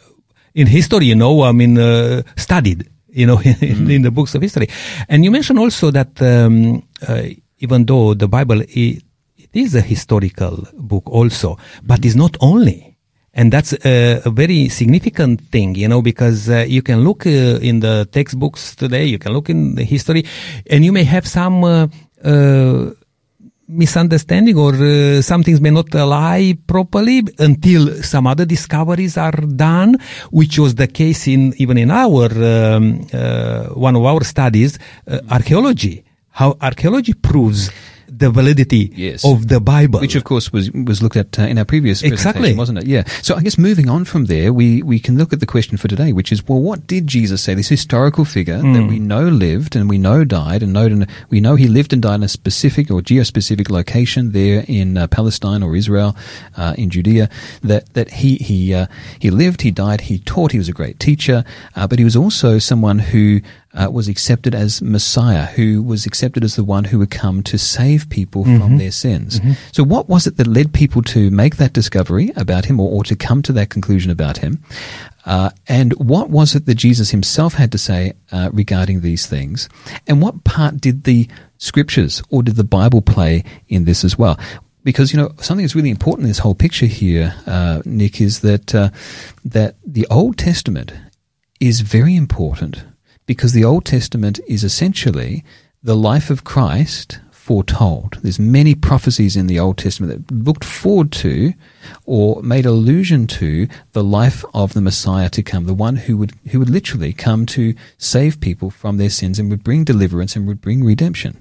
[0.55, 4.41] in history, you know, I mean, uh, studied, you know, in, in the books of
[4.41, 4.67] history.
[5.07, 7.21] And you mentioned also that um, uh,
[7.59, 8.99] even though the Bible i
[9.37, 12.96] it is a historical book also, but it's not only.
[13.37, 17.61] And that's a, a very significant thing, you know, because uh, you can look uh,
[17.61, 20.25] in the textbooks today, you can look in the history,
[20.71, 21.87] and you may have some uh,
[22.23, 22.89] uh,
[23.67, 29.97] misunderstanding or uh, some things may not lie properly until some other discoveries are done,
[30.31, 34.79] which was the case in even in our um, uh, one of our studies,
[35.29, 36.03] archaeology.
[36.31, 37.69] How archaeology proves
[38.17, 39.23] the validity Yes.
[39.25, 39.99] of the Bible.
[39.99, 42.53] Which, of course, was was looked at uh, in our previous Exactly.
[42.53, 42.87] wasn't it?
[42.87, 43.03] Yeah.
[43.21, 45.87] So I guess moving on from there, we, we can look at the question for
[45.87, 47.53] today, which is, well, what did Jesus say?
[47.53, 51.55] This historical figure that we know lived and we know died, and know, we know
[51.55, 55.75] he lived and died in a specific or geospecific location there in uh, Palestine or
[55.75, 56.15] Israel,
[56.55, 57.29] uh, in Judea.
[57.63, 58.87] That that he he uh,
[59.19, 61.43] he lived, he died, he taught, he was a great teacher,
[61.75, 63.41] uh, but he was also someone who
[63.73, 67.57] uh, was accepted as Messiah, who was accepted as the one who would come to
[67.57, 69.39] save people from their sins.
[69.71, 73.03] So, what was it that led people to make that discovery about him or, or
[73.03, 74.63] to come to that conclusion about him?
[75.25, 79.67] Uh, and what was it that Jesus himself had to say uh, regarding these things?
[80.07, 81.27] And what part did the
[81.57, 84.39] scriptures or did the Bible play in this as well?
[84.85, 88.39] Because you know something that's really important in this whole picture here, uh, Nick, is
[88.39, 88.89] that uh,
[89.43, 90.93] that the Old Testament
[91.59, 92.85] is very important
[93.27, 95.43] because the Old Testament is essentially
[95.83, 98.17] the life of Christ foretold.
[98.23, 101.53] There's many prophecies in the Old Testament that looked forward to
[102.05, 106.33] or made allusion to the life of the Messiah to come, the one who would
[106.51, 110.45] who would literally come to save people from their sins and would bring deliverance and
[110.47, 111.39] would bring redemption.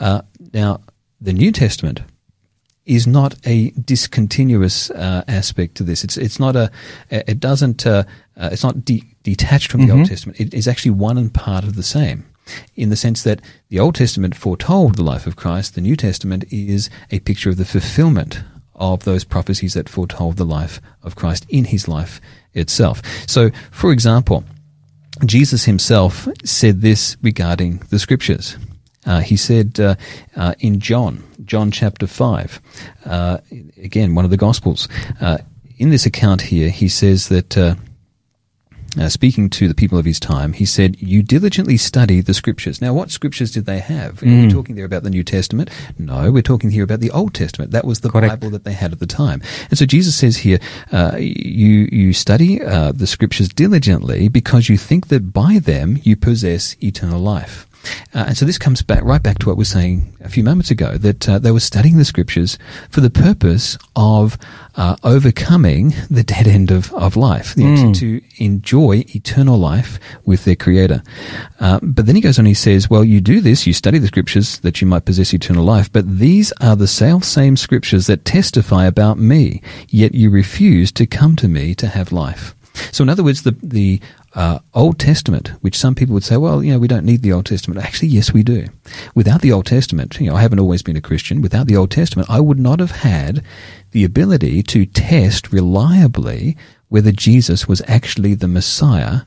[0.00, 0.80] Uh, now,
[1.20, 2.00] the New Testament
[2.84, 6.04] is not a discontinuous uh, aspect to this.
[6.04, 6.70] It's it's not a
[7.10, 8.04] it doesn't uh,
[8.36, 10.40] uh, it's not de- detached from the Old Testament.
[10.40, 12.26] It is actually one and part of the same,
[12.74, 15.74] in the sense that the Old Testament foretold the life of Christ.
[15.74, 18.42] The New Testament is a picture of the fulfillment
[18.74, 22.20] of those prophecies that foretold the life of Christ in His life
[22.54, 23.02] itself.
[23.28, 24.44] So, for example,
[25.24, 28.56] Jesus Himself said this regarding the Scriptures.
[29.06, 29.94] Uh, he said uh,
[30.34, 32.60] uh, in John, John chapter 5,
[33.04, 33.38] uh,
[33.76, 34.88] again, one of the Gospels,
[35.20, 35.38] uh,
[35.76, 37.76] in this account here, he says that,
[38.98, 42.80] uh, speaking to the people of his time, he said, You diligently study the scriptures.
[42.80, 44.22] Now, what scriptures did they have?
[44.22, 45.70] Are we talking there about the New Testament?
[45.98, 47.70] No, we're talking here about the Old Testament.
[47.72, 48.40] That was the Correct.
[48.40, 49.42] Bible that they had at the time.
[49.70, 50.58] And so Jesus says here,
[50.92, 56.16] uh, you, you study uh, the scriptures diligently because you think that by them you
[56.16, 57.66] possess eternal life.
[58.14, 60.42] Uh, and so this comes back right back to what we were saying a few
[60.42, 62.58] moments ago that uh, they were studying the scriptures
[62.90, 64.38] for the purpose of
[64.76, 70.44] uh, overcoming the dead end of, of life, know, to, to enjoy eternal life with
[70.44, 71.02] their creator.
[71.60, 74.06] Uh, but then he goes on, he says, well, you do this, you study the
[74.08, 78.24] scriptures that you might possess eternal life, but these are the self same scriptures that
[78.24, 82.54] testify about me, yet you refuse to come to me to have life.
[82.90, 84.00] So, in other words, the the
[84.34, 87.32] uh, Old Testament, which some people would say, well, you know, we don't need the
[87.32, 87.84] Old Testament.
[87.84, 88.66] Actually, yes, we do.
[89.14, 91.40] Without the Old Testament, you know, I haven't always been a Christian.
[91.40, 93.44] Without the Old Testament, I would not have had
[93.92, 96.56] the ability to test reliably
[96.88, 99.20] whether Jesus was actually the Messiah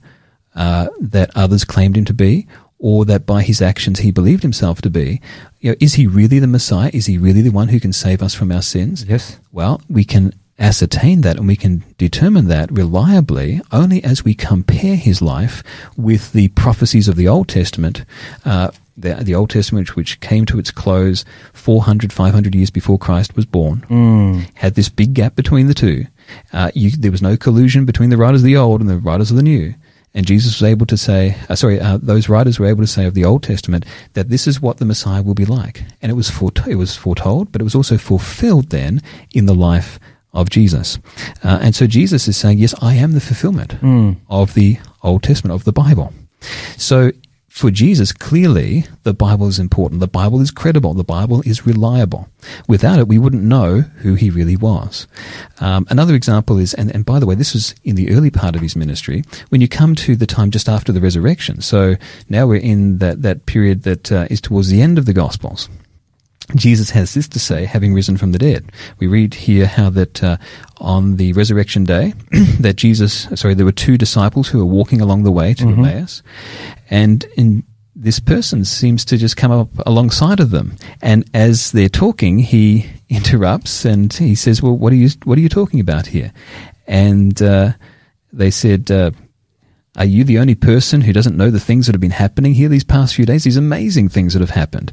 [0.55, 2.47] uh, that others claimed him to be,
[2.79, 5.21] or that by his actions he believed himself to be.
[5.59, 6.91] You know, is he really the Messiah?
[6.93, 9.05] Is he really the one who can save us from our sins?
[9.07, 9.39] Yes.
[9.51, 14.95] Well, we can ascertain that and we can determine that reliably only as we compare
[14.95, 15.63] his life
[15.95, 18.03] with the prophecies of the Old Testament,
[18.43, 23.35] uh, the, the Old Testament which came to its close 400, 500 years before Christ
[23.35, 26.07] was born, had this big gap between the two.
[26.51, 29.29] Uh, you, there was no collusion between the writers of the Old and the writers
[29.29, 29.75] of the New.
[30.13, 33.05] And Jesus was able to say, uh, sorry, uh, those writers were able to say
[33.05, 35.83] of the Old Testament that this is what the Messiah will be like.
[36.01, 36.31] And it was,
[36.67, 39.03] it was foretold, but it was also fulfilled then
[39.35, 39.99] in the life
[40.37, 40.99] of Jesus.
[41.43, 43.73] Uh, and so Jesus is saying, yes, I am the fulfillment
[44.29, 46.13] of the Old Testament, of the Bible.
[46.77, 47.11] So
[47.47, 49.99] for Jesus, clearly the Bible is important.
[49.99, 50.93] The Bible is credible.
[50.93, 52.29] The Bible is reliable.
[52.67, 55.07] Without it, we wouldn't know who he really was.
[55.59, 58.55] Um, another example is, and, and by the way, this was in the early part
[58.55, 61.61] of his ministry, when you come to the time just after the resurrection.
[61.61, 61.95] So
[62.29, 65.67] now we're in that, that period that uh, is towards the end of the Gospels.
[66.55, 68.71] Jesus has this to say, having risen from the dead.
[68.99, 70.37] We read here how that uh,
[70.77, 72.13] on the resurrection day,
[72.59, 75.83] that Jesus, sorry, there were two disciples who were walking along the way to Mm-hmm.
[75.83, 76.23] Emmaus,
[76.89, 81.89] and in this person seems to just come up alongside of them, and as they're
[81.89, 86.07] talking, he interrupts and he says, "Well, what are you what are you talking about
[86.07, 86.31] here?"
[86.87, 87.73] And uh,
[88.31, 88.89] they said.
[88.89, 89.11] Uh,
[89.97, 92.69] are you the only person who doesn't know the things that have been happening here
[92.69, 93.43] these past few days?
[93.43, 94.91] These amazing things that have happened.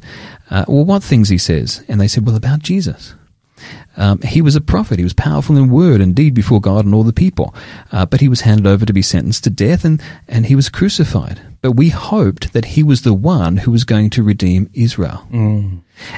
[0.49, 1.29] Uh, well, what things?
[1.29, 1.83] He says.
[1.87, 3.13] And they said, well, about Jesus.
[3.97, 4.97] Um, he was a prophet.
[4.99, 7.55] He was powerful in word and deed before God and all the people.
[7.91, 10.67] Uh, but he was handed over to be sentenced to death and, and he was
[10.69, 11.39] crucified.
[11.61, 15.25] But we hoped that he was the one who was going to redeem Israel.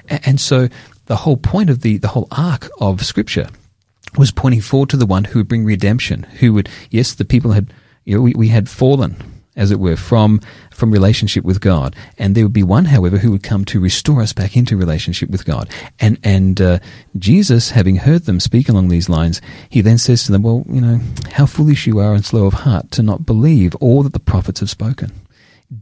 [0.09, 0.67] A- And so
[1.05, 3.49] the whole point of the, the whole arc of scripture
[4.17, 7.51] was pointing forward to the one who would bring redemption, who would, yes, the people
[7.51, 7.71] had,
[8.07, 9.17] you know, we, we had fallen,
[9.57, 10.39] as it were, from,
[10.71, 11.93] from relationship with God.
[12.17, 15.29] And there would be one, however, who would come to restore us back into relationship
[15.29, 15.69] with God.
[15.99, 16.79] And, and, uh,
[17.17, 20.79] Jesus, having heard them speak along these lines, he then says to them, well, you
[20.79, 21.01] know,
[21.33, 24.61] how foolish you are and slow of heart to not believe all that the prophets
[24.61, 25.11] have spoken.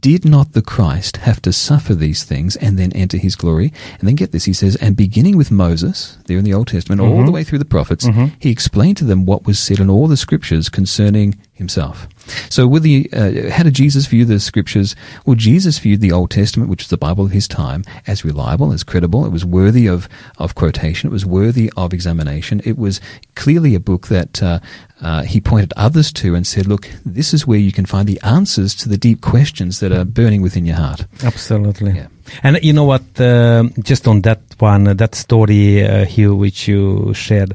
[0.00, 3.72] Did not the Christ have to suffer these things and then enter his glory?
[4.00, 7.00] And then get this, he says, and beginning with Moses, there in the Old Testament,
[7.00, 8.04] all the way through the prophets,
[8.40, 12.06] he explained to them what was said in all the scriptures concerning himself.
[12.48, 14.94] So with the, uh, how did Jesus view the scriptures?
[15.24, 18.72] Well, Jesus viewed the Old Testament, which was the Bible of his time, as reliable,
[18.72, 19.24] as credible.
[19.24, 21.08] It was worthy of, of quotation.
[21.08, 22.60] It was worthy of examination.
[22.64, 23.00] It was
[23.34, 24.58] clearly a book that, uh,
[25.02, 28.20] uh, he pointed others to and said, look, this is where you can find the
[28.22, 31.06] answers to the deep questions that are burning within your heart.
[31.22, 31.92] Absolutely.
[31.92, 32.08] Yeah.
[32.42, 33.02] And you know what?
[33.20, 37.54] um just on that one, uh, that story, uh, Hugh, which you shared,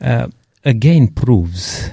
[0.00, 0.28] uh,
[0.64, 1.90] again proves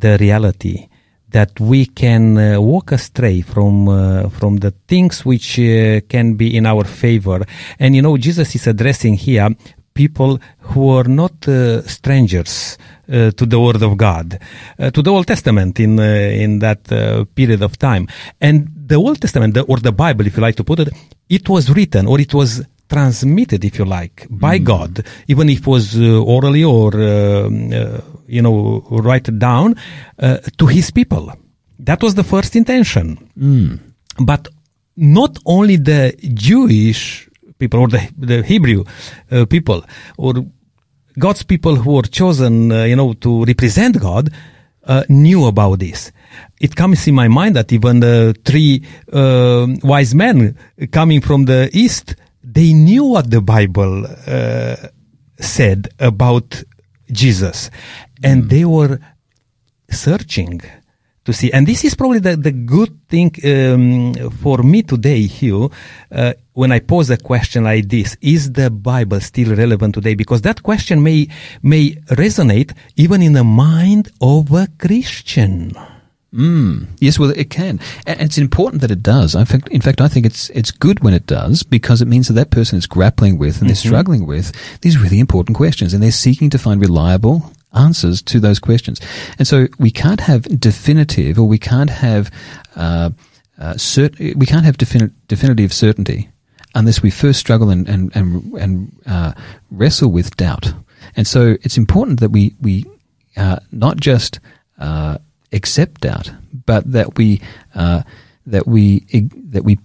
[0.00, 0.88] the reality
[1.30, 6.56] that we can uh, walk astray from uh, from the things which uh, can be
[6.56, 7.44] in our favor.
[7.78, 9.48] And you know, Jesus is addressing here
[9.94, 12.78] people who are not uh, strangers
[13.08, 14.38] uh, to the Word of God,
[14.78, 16.84] uh, to the Old Testament in in that
[17.34, 18.08] period of time.
[18.40, 20.88] And the Old Testament, the, or the Bible, if you like to put it,
[21.28, 25.66] it was written or it was transmitted, if you like, by God, even if it
[25.66, 29.76] was uh, orally or um, uh, you know write down
[30.18, 31.32] uh, to His people.
[31.78, 33.06] That was the first intention.
[34.18, 34.48] But
[34.96, 37.28] not only the Jewish
[37.58, 38.84] people or the, the Hebrew
[39.30, 39.84] uh, people
[40.18, 40.34] or
[41.18, 44.30] God's people who were chosen, uh, you know, to represent God,
[44.84, 46.12] uh, knew about this.
[46.60, 50.56] It comes in my mind that even the three uh, wise men
[50.90, 52.16] coming from the east,
[52.54, 54.76] they knew what the Bible uh,
[55.38, 56.62] said about
[57.10, 57.70] Jesus,
[58.22, 58.98] and they were
[59.90, 60.60] searching
[61.24, 61.52] to see.
[61.52, 65.70] And this is probably the, the good thing um, for me today, Hugh,
[66.10, 70.14] uh, when I pose a question like this, is the Bible still relevant today?
[70.14, 71.28] Because that question may,
[71.62, 75.72] may resonate even in the mind of a Christian.
[76.32, 76.86] Mm.
[77.00, 79.34] Yes, well, it can, and it's important that it does.
[79.34, 82.28] In fact, in fact, I think it's it's good when it does because it means
[82.28, 84.52] that that person is grappling with and they're struggling with
[84.82, 89.00] these really important questions, and they're seeking to find reliable answers to those questions.
[89.38, 92.30] And so we can't have definitive, or we can't have
[92.76, 93.10] uh,
[93.58, 96.30] uh, cert- we can't have defini- definitive certainty
[96.76, 99.32] unless we first struggle and and and, and uh,
[99.72, 100.72] wrestle with doubt.
[101.16, 102.84] And so it's important that we we
[103.36, 104.38] uh, not just
[104.78, 105.18] uh,
[105.52, 106.32] accept doubt,
[106.66, 107.40] but that we
[107.74, 108.02] uh,
[108.46, 109.00] that we
[109.50, 109.78] that we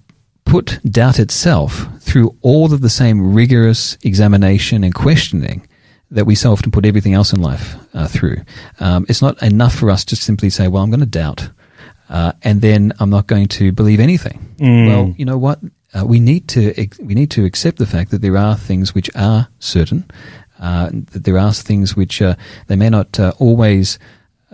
[0.45, 5.67] put doubt itself through all of the same rigorous examination and questioning
[6.11, 8.37] that we so often put everything else in life uh, through.
[8.79, 11.49] Um, it's not enough for us to simply say, "Well, I'm going to doubt,"
[12.09, 14.55] uh, and then I'm not going to believe anything.
[14.87, 15.59] Well, you know what?
[15.93, 19.09] Uh, we need to we need to accept the fact that there are things which
[19.15, 20.05] are certain,
[20.59, 22.35] uh, that there are things which uh,
[22.67, 23.97] they may not uh, always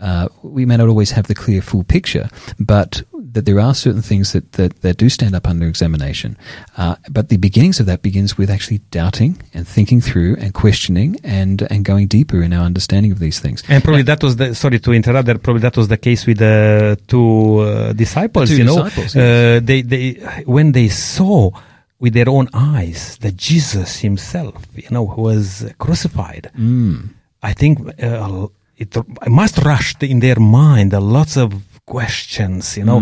[0.01, 2.29] uh, we may not always have the clear full picture,
[2.59, 6.37] but that there are certain things that, that, that do stand up under examination.
[6.75, 11.17] Uh, but the beginnings of that begins with actually doubting and thinking through and questioning
[11.23, 13.63] and and going deeper in our understanding of these things.
[13.69, 16.39] And probably that was the, sorry to interrupt, that probably that was the case with
[16.39, 18.83] the two uh, disciples, The two you know.
[18.83, 20.13] disciples, uh, they, they,
[20.45, 21.51] when they saw
[21.99, 26.49] with their own eyes that Jesus himself, you know, was crucified.
[26.57, 27.09] Mm.
[27.43, 28.47] I think uh,
[28.81, 28.97] it
[29.29, 31.53] must rush in their mind lots of
[31.85, 32.99] questions, you know.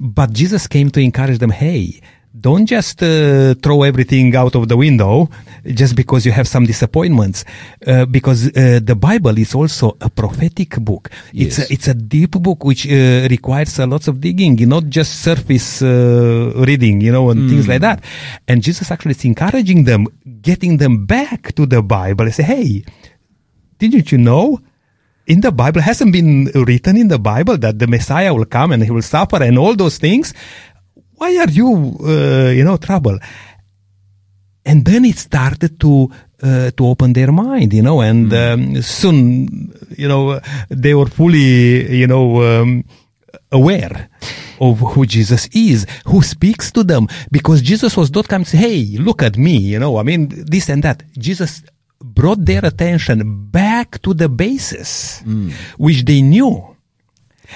[0.00, 2.00] But Jesus came to encourage them, hey,
[2.38, 5.28] don't just uh, throw everything out of the window
[5.66, 7.44] just because you have some disappointments
[7.86, 11.10] uh, because uh, the bible is also a prophetic book.
[11.34, 15.20] It's a, it's a deep book which uh, requires a lots of digging not just
[15.22, 18.04] surface uh, reading you know and things like that.
[18.46, 20.06] And jesus actually is encouraging them
[20.40, 22.84] getting them back to the bible and say hey
[23.78, 24.60] didn't you know
[25.28, 28.82] in the Bible hasn't been written in the Bible that the Messiah will come and
[28.82, 30.32] he will suffer and all those things.
[31.16, 33.18] Why are you, uh, you know, trouble?
[34.64, 36.10] And then it started to
[36.42, 41.96] uh, to open their mind, you know, and um, soon, you know, they were fully,
[41.96, 42.84] you know, um,
[43.50, 44.08] aware
[44.60, 48.98] of who Jesus is, who speaks to them, because Jesus was not coming say, "Hey,
[48.98, 49.98] look at me," you know.
[49.98, 51.02] I mean, this and that.
[51.18, 51.62] Jesus
[52.00, 55.22] brought their attention back to the basis,
[55.76, 56.76] which they knew.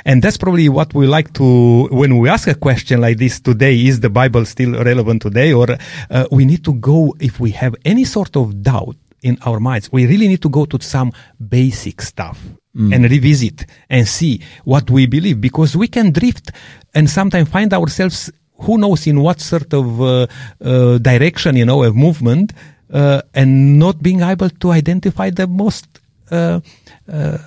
[0.04, 3.76] And that's probably what we like to, when we ask a question like this today,
[3.84, 5.52] is the Bible still relevant today?
[5.52, 5.66] Or
[6.10, 9.92] uh, we need to go, if we have any sort of doubt in our minds,
[9.92, 11.12] we really need to go to some
[11.46, 12.40] basic stuff
[12.74, 16.50] and revisit and see what we believe because we can drift
[16.94, 20.26] and sometimes find ourselves, who knows in what sort of uh,
[20.64, 22.54] uh, direction, you know, a movement,
[22.92, 25.86] uh, and not being able to identify the most
[26.30, 26.60] uh,
[27.10, 27.38] uh,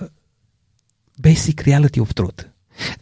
[1.21, 2.45] basic reality of truth.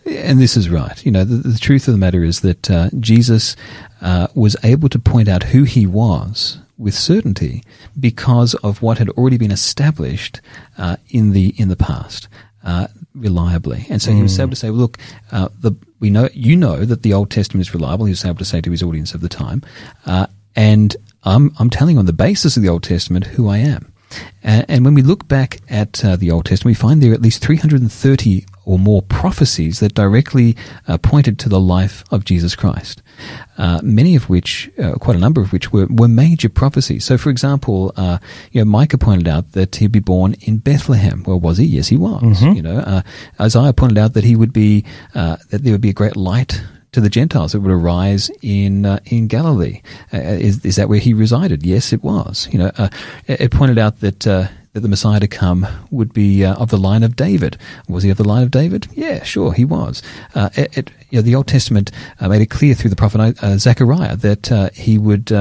[0.06, 1.04] And this is right.
[1.04, 3.56] You know, the, the truth of the matter is that uh, Jesus
[4.02, 7.64] uh, was able to point out who he was with certainty
[8.00, 10.41] because of what had already been established
[10.78, 12.28] uh, in the in the past.
[12.64, 14.98] Uh, reliably, and so he was able to say, "Look,
[15.34, 18.38] uh, the, we know you know that the Old Testament is reliable." He was able
[18.38, 19.64] to say to his audience of the time,
[20.06, 23.94] uh, and I'm I'm telling on the basis of the Old Testament who I am.
[24.44, 27.16] Uh, and when we look back at uh, the Old Testament, we find there are
[27.16, 30.56] at least 330 or more prophecies that directly
[30.88, 33.02] uh, pointed to the life of Jesus Christ.
[33.58, 37.04] Uh, many of which, uh, quite a number of which, were, were major prophecies.
[37.06, 38.20] So, for example, uh,
[38.52, 41.24] you know, Micah pointed out that he'd be born in Bethlehem.
[41.24, 41.66] Well, was he?
[41.66, 42.22] Yes, he was.
[42.54, 43.02] You know, uh,
[43.40, 46.62] Isaiah pointed out that he would be uh, that there would be a great light
[46.94, 49.82] to the Gentiles that would arise in uh, in Galilee.
[50.14, 51.66] Uh, is is that where he resided?
[51.66, 52.48] Yes, it was.
[52.52, 52.89] You know, uh,
[53.28, 54.26] it it pointed out that.
[54.26, 57.58] Uh, that the Messiah to come would be uh, of the line of David.
[57.88, 58.88] Was he of the line of David?
[58.94, 60.02] Yeah, sure, he was.
[60.34, 63.38] Uh, it, it, you know, the Old Testament uh, made it clear through the prophet
[63.44, 65.32] uh, Zechariah that uh, he would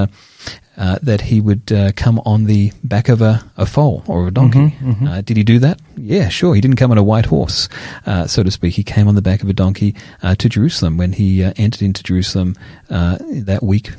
[0.76, 4.30] uh, that he would uh, come on the back of a, a foal or a
[4.30, 4.74] donkey.
[5.06, 5.80] Uh, did he do that?
[5.96, 6.54] Yeah, sure.
[6.54, 7.68] He didn't come on a white horse,
[8.06, 8.74] uh, so to speak.
[8.74, 11.82] He came on the back of a donkey uh, to Jerusalem when he uh, entered
[11.82, 12.56] into Jerusalem
[12.90, 13.90] uh, that week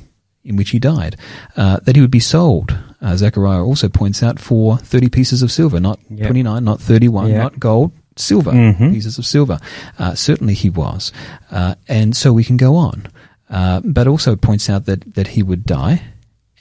[0.44, 1.16] in which he died.
[1.56, 2.76] Uh, that he would be sold.
[3.02, 6.28] Uh, Zechariah also points out for 30 pieces of silver, not Yep.
[6.28, 7.38] 29, not 31, Yeah.
[7.44, 9.60] not gold, silver, pieces of silver.
[10.00, 11.12] Uh, certainly he was.
[11.52, 13.08] Uh, and so we can go on.
[13.50, 16.02] Uh, but also points out that, that he would die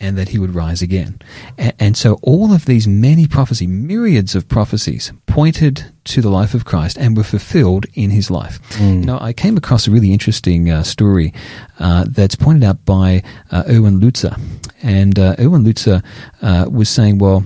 [0.02, 1.20] and that he would rise again.
[1.56, 6.52] And, and so all of these many prophecy, myriads of prophecies, pointed to the life
[6.52, 8.58] of Christ and were fulfilled in his life.
[9.00, 11.32] You know, I came across a really interesting uh, story
[11.78, 14.38] uh, that's pointed out by uh, Erwin Lutzer.
[14.82, 16.04] And uh, Erwin Lutzer
[16.42, 17.44] uh, was saying, well,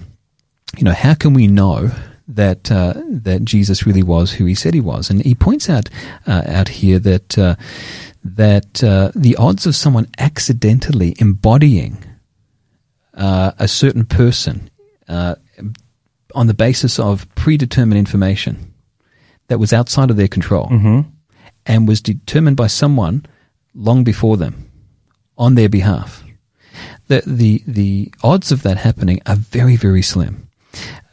[0.76, 1.90] you know, how can we know
[2.28, 5.11] that uh, that Jesus really was who he said he was?
[5.11, 5.88] And he points out
[6.26, 7.57] uh, out here that uh,
[8.24, 12.02] that uh, the odds of someone accidentally embodying
[13.16, 14.70] uh, a certain person
[15.08, 15.34] uh,
[16.34, 18.74] on the basis of predetermined information
[19.48, 20.68] that was outside of their control
[21.66, 23.24] and was determined by someone
[23.74, 24.70] long before them
[25.38, 26.22] on their behalf.
[27.08, 30.48] The, the, the odds of that happening are very, very slim.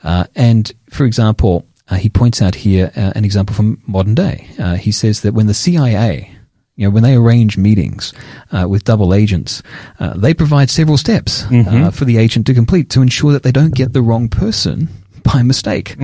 [0.04, 4.48] Uh, and for example, uh, he points out here uh, an example from modern day.
[4.58, 6.33] Uh, he says that when the CIA,
[6.76, 8.14] you know, when they arrange meetings
[8.52, 9.62] uh, with double agents,
[10.00, 13.52] uh, they provide several steps uh, for the agent to complete to ensure that they
[13.52, 14.90] don't get the wrong person
[15.24, 15.96] by mistake.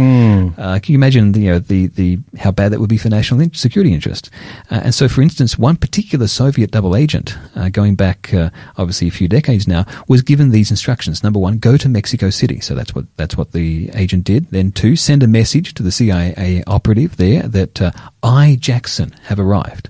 [0.58, 3.10] Uh, can you imagine the, you know, the, the, how bad that would be for
[3.10, 4.30] national in- security interest?
[4.72, 9.08] Uh, and so, for instance, one particular Soviet double agent, uh, going back uh, obviously
[9.08, 11.24] a few decades now, was given these instructions.
[11.24, 12.60] Number one, go to Mexico City.
[12.62, 14.50] So that's what that's what the agent did.
[14.52, 17.92] Then two, send a message to the CIA operative there that uh,
[18.24, 19.90] I Jackson have arrived.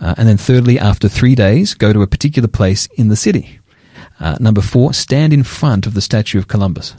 [0.00, 3.60] Uh, and then thirdly, after three days, go to a particular place in the city.
[4.18, 6.94] Uh, number four, stand in front of the statue of Columbus.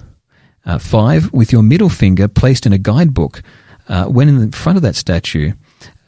[0.65, 3.41] Uh, five, with your middle finger placed in a guidebook,
[3.87, 5.53] uh, when in front of that statue,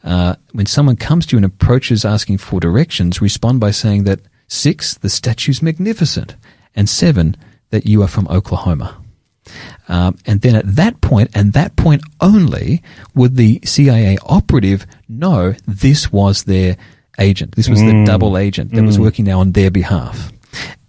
[0.04, 4.20] uh, when someone comes to you and approaches asking for directions, respond by saying that
[4.46, 6.36] six, the statue's magnificent,
[6.76, 7.36] and seven,
[7.70, 9.03] that you are from Oklahoma.
[9.88, 12.82] Um, and then at that point, and that point only,
[13.14, 16.76] would the CIA operative know this was their
[17.18, 17.54] agent.
[17.54, 20.32] This was the double agent that was working now on their behalf.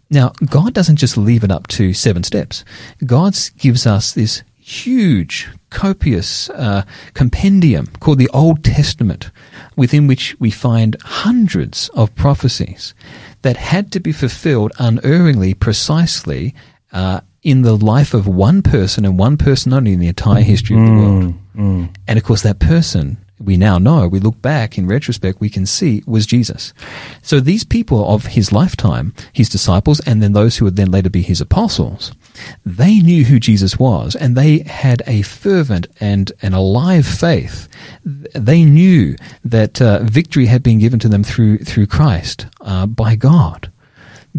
[0.09, 2.63] Now, God doesn't just leave it up to seven steps.
[3.05, 6.83] God gives us this huge, copious uh,
[7.13, 9.29] compendium called the Old Testament,
[9.75, 12.93] within which we find hundreds of prophecies
[13.41, 16.55] that had to be fulfilled unerringly, precisely,
[16.91, 20.75] uh, in the life of one person and one person only in the entire history
[20.75, 21.33] of the world.
[22.07, 25.65] And of course, that person we now know, we look back in retrospect, we can
[25.65, 26.73] see was Jesus.
[27.21, 31.09] So these people of his lifetime, his disciples, and then those who would then later
[31.09, 32.13] be his apostles,
[32.65, 37.67] they knew who Jesus was and they had a fervent and an alive faith.
[38.03, 43.15] They knew that uh, victory had been given to them through, through Christ, uh, by
[43.15, 43.71] God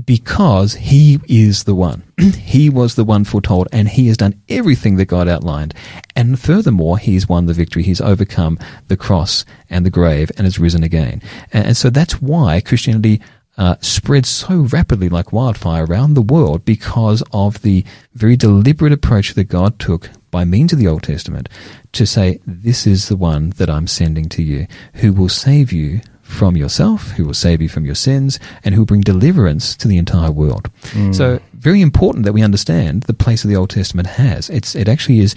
[0.05, 2.03] because he is the one.
[2.19, 5.75] he was the one foretold, and he has done everything that God outlined.
[6.15, 7.83] And furthermore, he's won the victory.
[7.83, 11.23] He's overcome the cross and the grave and has risen again.
[11.53, 13.21] And, and so that's why Christianity
[13.59, 17.85] uh, spread so rapidly like wildfire around the world because of the
[18.15, 21.49] very deliberate approach that God took by means of the Old Testament
[21.93, 26.01] to say, This is the one that I'm sending to you, who will save you
[26.27, 29.89] from yourself, who will save you from your sins, and who will bring deliverance to
[29.89, 30.69] the entire world.
[31.13, 34.51] So, very important that we understand the place that the Old Testament has.
[34.51, 35.35] It's, it actually is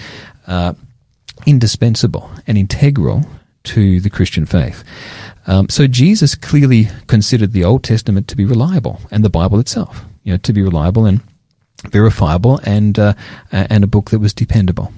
[0.47, 0.73] uh,
[1.45, 3.25] indispensable and integral
[3.65, 4.83] to the Christian faith.
[5.47, 10.03] Um, so, Jesus clearly considered the Old Testament to be reliable, and the Bible itself,
[10.23, 11.21] you know, to be reliable and
[11.91, 13.13] verifiable, and uh,
[13.51, 14.91] and a book that was dependable.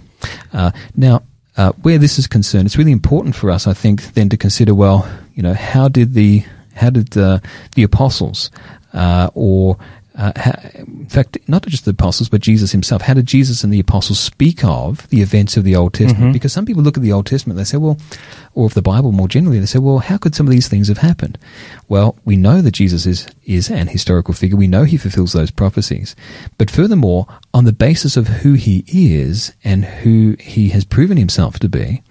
[0.53, 1.21] Uh, now,
[1.57, 4.73] uh, where this is concerned, it's really important for us, I think, then to consider.
[4.73, 6.43] Well, you know, how did the
[6.75, 7.41] how did the
[7.75, 8.51] the apostles
[8.93, 9.77] uh, or
[10.15, 13.01] uh, how, in fact, not just the apostles, but Jesus himself.
[13.01, 16.33] How did Jesus and the apostles speak of the events of the Old Testament?
[16.33, 17.97] Because some people look at the Old Testament, they say, well,
[18.53, 20.89] or of the Bible more generally, they say, well, how could some of these things
[20.89, 21.37] have happened?
[21.87, 24.57] Well, we know that Jesus is, is an historical figure.
[24.57, 26.13] We know he fulfills those prophecies.
[26.57, 31.57] But furthermore, on the basis of who he is and who he has proven himself
[31.59, 32.03] to be,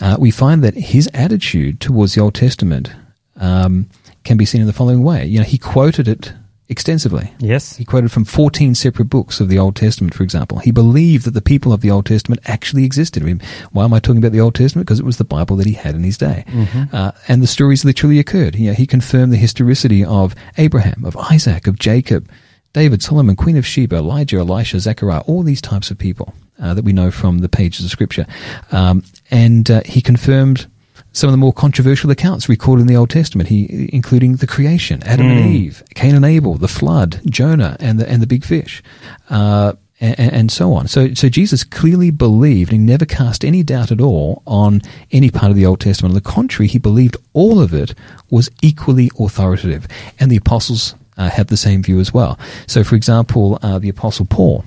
[0.00, 2.92] uh, we find that his attitude towards the Old Testament
[3.36, 3.88] um,
[4.24, 5.24] can be seen in the following way.
[5.24, 6.32] You know, he quoted it
[6.68, 7.32] extensively.
[7.40, 7.76] Yes.
[7.76, 10.58] He quoted from 14 separate books of the Old Testament, for example.
[10.58, 13.22] He believed that the people of the Old Testament actually existed.
[13.22, 13.42] I mean,
[13.72, 14.86] why am I talking about the Old Testament?
[14.86, 16.44] Because it was the Bible that he had in his day.
[16.92, 18.54] Uh, and the stories literally occurred.
[18.54, 22.30] You know, he confirmed the historicity of Abraham, of Isaac, of Jacob,
[22.72, 26.84] David, Solomon, Queen of Sheba, Elijah, Elisha, Zechariah, all these types of people uh, that
[26.84, 28.26] we know from the pages of Scripture.
[28.70, 30.68] Um, and uh, he confirmed
[31.12, 35.02] some of the more controversial accounts recorded in the Old Testament, he, including the creation,
[35.02, 38.80] Adam and Eve, Cain and Abel, the flood, Jonah, and the and the big fish,
[39.28, 40.86] uh, and, and so on.
[40.86, 45.30] So, so Jesus clearly believed, and he never cast any doubt at all on any
[45.30, 46.12] part of the Old Testament.
[46.12, 47.94] On the contrary, he believed all of it
[48.30, 49.88] was equally authoritative,
[50.20, 50.94] and the apostles
[51.28, 52.38] have the same view as well.
[52.66, 54.64] So, for example, uh, the apostle Paul.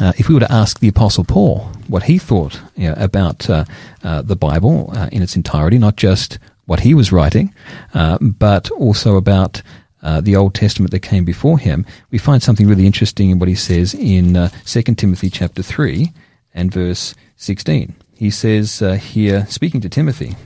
[0.00, 3.50] Uh, if we were to ask the Apostle Paul what he thought you know, about
[3.50, 3.64] uh,
[4.04, 7.52] uh, the Bible uh, in its entirety, not just what he was writing,
[7.94, 9.62] uh, but also about
[10.02, 13.48] uh, the Old Testament that came before him, we find something really interesting in what
[13.48, 16.12] he says in uh, 2 Timothy chapter 3
[16.54, 17.94] and verse 16.
[18.14, 20.36] He says here, speaking to Timothy,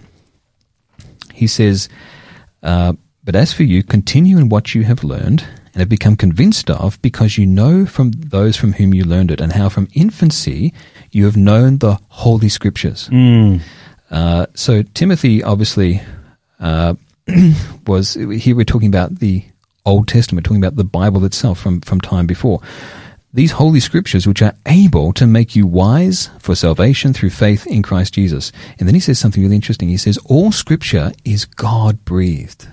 [1.34, 1.88] he says,
[3.24, 7.00] But as for you, continue in what you have learned and have become convinced of,
[7.02, 10.74] because you know from those from whom you learned it, and how from infancy
[11.10, 13.08] you have known the Holy Scriptures.
[14.10, 16.02] Uh, so Timothy obviously
[16.60, 16.94] uh,
[17.86, 18.56] was here.
[18.56, 19.44] We're talking about the
[19.86, 22.60] Old Testament, talking about the Bible itself from from time before.
[23.34, 27.82] These holy scriptures, which are able to make you wise for salvation through faith in
[27.82, 28.52] Christ Jesus.
[28.78, 29.88] And then he says something really interesting.
[29.88, 32.68] He says, All scripture is God breathed.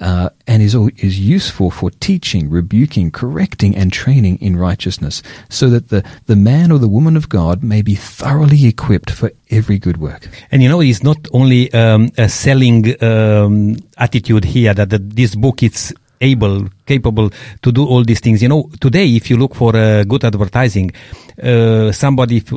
[0.00, 5.90] Uh, and is is useful for teaching, rebuking, correcting, and training in righteousness, so that
[5.90, 9.98] the, the man or the woman of God may be thoroughly equipped for every good
[9.98, 10.26] work.
[10.50, 15.34] And you know, it's not only um, a selling um, attitude here that the, this
[15.34, 15.92] book is
[16.22, 17.30] able, capable
[17.60, 18.40] to do all these things.
[18.42, 20.92] You know, today, if you look for uh, good advertising,
[21.42, 22.50] uh, somebody, if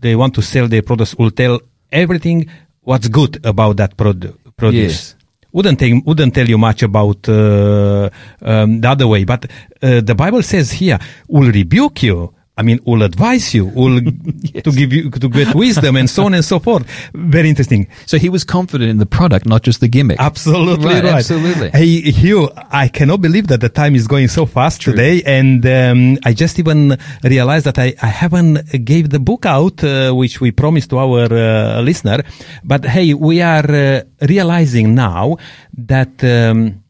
[0.00, 1.60] they want to sell their products, will tell
[1.90, 2.48] everything
[2.82, 5.14] what's good about that produ- produce.
[5.14, 5.15] Yes.
[5.56, 8.10] Wouldn't wouldn't tell you much about uh,
[8.42, 9.46] um, the other way, but
[9.80, 10.98] uh, the Bible says here,
[11.28, 14.00] will rebuke you, I mean, will advise you, will
[14.66, 16.86] to give you to get wisdom and so on and so forth.
[17.12, 17.86] Very interesting.
[18.06, 20.18] So he was confident in the product, not just the gimmick.
[20.18, 21.14] Absolutely Right, right.
[21.16, 21.70] absolutely.
[21.70, 26.18] Hey, Hugh, I cannot believe that the time is going so fast today, and um,
[26.24, 30.50] I just even realized that I, I haven't gave the book out, uh, which we
[30.50, 32.22] promised to our uh, listener.
[32.64, 35.36] But hey, we are uh, realizing now
[35.76, 36.24] that.
[36.24, 36.82] Um,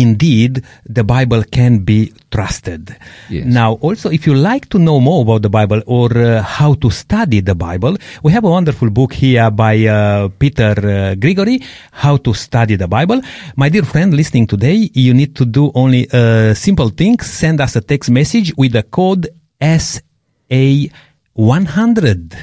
[0.00, 2.96] Indeed, the Bible can be trusted.
[3.28, 3.44] Yes.
[3.46, 6.90] Now, also, if you like to know more about the Bible or uh, how to
[6.90, 12.16] study the Bible, we have a wonderful book here by uh, Peter uh, Gregory, How
[12.18, 13.20] to Study the Bible.
[13.56, 17.18] My dear friend listening today, you need to do only a simple thing.
[17.20, 19.28] Send us a text message with the code
[19.60, 22.36] SA100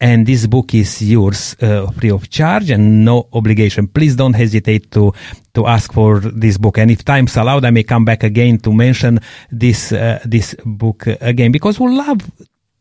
[0.00, 3.88] and this book is yours uh, free of charge and no obligation.
[3.88, 5.12] Please don't hesitate to
[5.54, 6.78] to ask for this book.
[6.78, 9.20] And if time's allowed, I may come back again to mention
[9.50, 12.20] this uh, this book again because we love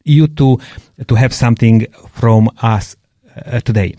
[0.03, 0.59] you to
[1.07, 2.95] to have something from us
[3.45, 3.95] uh, today.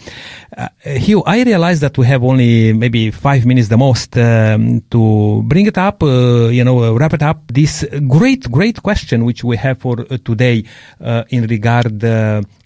[0.56, 5.42] Uh, Hugh, I realize that we have only maybe five minutes the most um, to
[5.44, 7.42] bring it up, uh, you know, uh, wrap it up.
[7.48, 10.64] This great, great question which we have for uh, today
[11.00, 12.02] uh, in regard,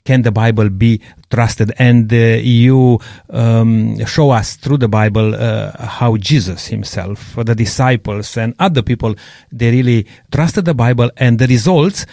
[0.04, 1.00] can the Bible be
[1.30, 1.72] trusted?
[1.78, 3.00] And uh, you
[3.30, 9.14] um, show us through the Bible uh, how Jesus himself, the disciples, and other people,
[9.50, 12.06] they really trusted the Bible, and the results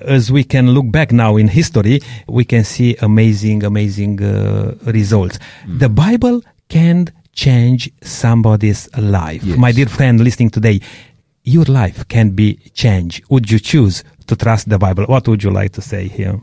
[0.00, 5.38] as we can look back now in history, we can see amazing, amazing uh, results.
[5.66, 9.42] The Bible can change somebody's life.
[9.44, 9.58] Yes.
[9.58, 10.80] My dear friend listening today,
[11.44, 13.24] your life can be changed.
[13.28, 15.04] Would you choose to trust the Bible?
[15.04, 16.40] What would you like to say here?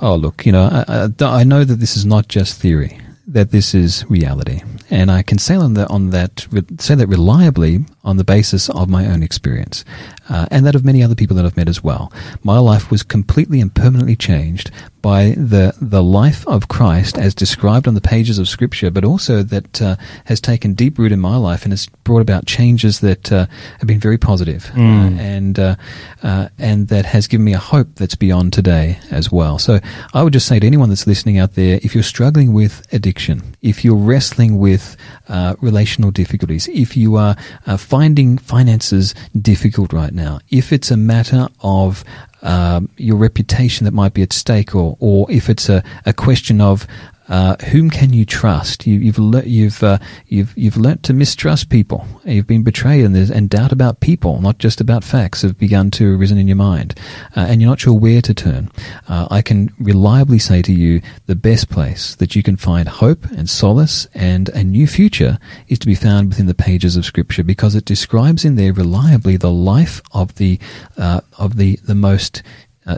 [0.00, 3.74] Oh, look, you know, I, I, know that this is not just theory, that this
[3.74, 4.62] is reality.
[4.90, 6.46] And I can say on, that on that,
[6.78, 9.84] say that reliably on the basis of my own experience,
[10.28, 12.12] uh, and that of many other people that I've met as well.
[12.42, 14.70] My life was completely and permanently changed
[15.04, 19.42] by the, the life of Christ as described on the pages of Scripture, but also
[19.42, 23.30] that uh, has taken deep root in my life and has brought about changes that
[23.30, 23.44] uh,
[23.80, 25.76] have been very positive, uh, and uh,
[26.22, 29.58] uh, and that has given me a hope that's beyond today as well.
[29.58, 29.78] So
[30.14, 33.42] I would just say to anyone that's listening out there, if you're struggling with addiction,
[33.60, 34.96] if you're wrestling with
[35.28, 40.96] uh, relational difficulties, if you are uh, finding finances difficult right now, if it's a
[40.96, 42.04] matter of
[42.42, 46.60] um, your reputation that might be at stake, or or if it's a, a question
[46.60, 46.86] of
[47.28, 48.86] uh, whom can you trust?
[48.86, 52.06] You, you've le- you've uh, you've you've learnt to mistrust people.
[52.24, 56.16] You've been betrayed, and and doubt about people, not just about facts, have begun to
[56.16, 56.98] arisen in your mind,
[57.36, 58.70] uh, and you're not sure where to turn.
[59.08, 63.24] Uh, I can reliably say to you, the best place that you can find hope
[63.30, 67.42] and solace and a new future is to be found within the pages of Scripture,
[67.44, 70.58] because it describes in there reliably the life of the
[70.98, 72.42] uh, of the the most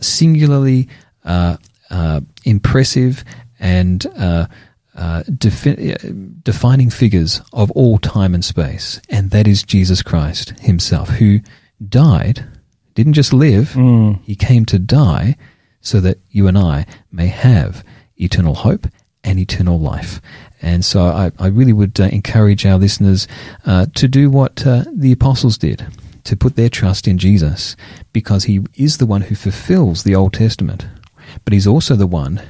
[0.00, 0.88] singularly
[1.24, 1.56] uh,
[2.44, 3.24] impressive
[3.58, 4.46] and uh,
[4.94, 5.98] uh, defi- uh,
[6.42, 11.40] defining figures of all time and space, and that is Jesus Christ Himself, who
[11.86, 12.44] died,
[12.94, 13.74] didn't just live,
[14.24, 15.36] He came to die
[15.80, 17.84] so that you and I may have
[18.16, 18.86] eternal hope
[19.22, 20.20] and eternal life.
[20.62, 23.28] And so I, I really would uh, encourage our listeners
[23.66, 25.86] uh, to do what uh, the apostles did,
[26.24, 27.76] to put their trust in Jesus,
[28.12, 30.86] because He is the one who fulfills the Old Testament,
[31.44, 32.40] but He's also the one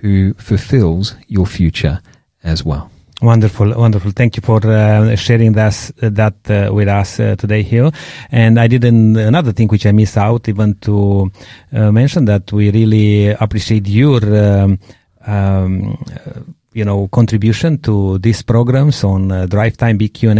[0.00, 2.00] who fulfills your future
[2.42, 2.90] as well.
[3.22, 4.10] Wonderful, wonderful.
[4.10, 7.90] Thank you for uh, sharing that that uh, with us uh, today here.
[8.30, 11.32] And I didn't another thing which I missed out even to
[11.72, 14.78] uh, mention that we really appreciate your um,
[15.26, 16.40] um, uh,
[16.76, 20.30] you know contribution to these programs on uh, Drive Time Q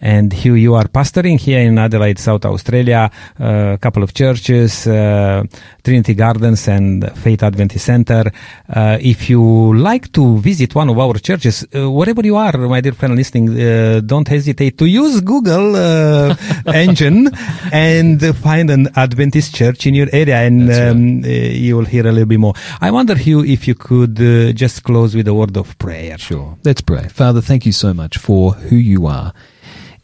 [0.00, 3.08] and Hugh, you are pastoring here in Adelaide, South Australia,
[3.40, 5.44] uh, a couple of churches, uh,
[5.84, 8.24] Trinity Gardens and Faith Adventist Center.
[8.68, 12.80] Uh, if you like to visit one of our churches, uh, wherever you are, my
[12.80, 16.34] dear friend listening, uh, don't hesitate to use Google uh,
[16.66, 17.30] engine
[17.72, 20.88] and find an Adventist church in your area, and right.
[20.88, 22.54] um, uh, you will hear a little bit more.
[22.80, 26.16] I wonder, Hugh, if you could uh, just close with a word of prayer.
[26.18, 26.56] Sure.
[26.64, 27.08] Let's pray.
[27.08, 29.32] Father, thank you so much for who you are.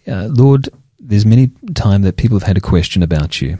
[0.06, 3.58] Uh, Lord, there's many time that people have had a question about you.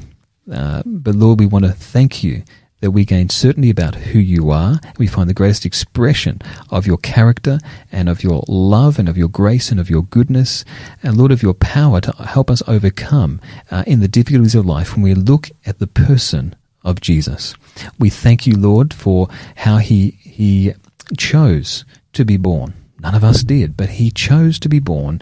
[0.53, 2.43] Uh, but Lord, we want to thank you
[2.81, 4.79] that we gain certainty about who you are.
[4.99, 7.59] We find the greatest expression of your character
[7.91, 10.67] and of your love and of your grace and of your goodness
[11.03, 13.41] and Lord of your power to help us overcome
[13.71, 17.55] uh, in the difficulties of life when we look at the person of Jesus.
[17.99, 20.75] We thank you, Lord, for how he, he
[21.17, 22.75] chose to be born.
[23.01, 25.21] None of us did, but he chose to be born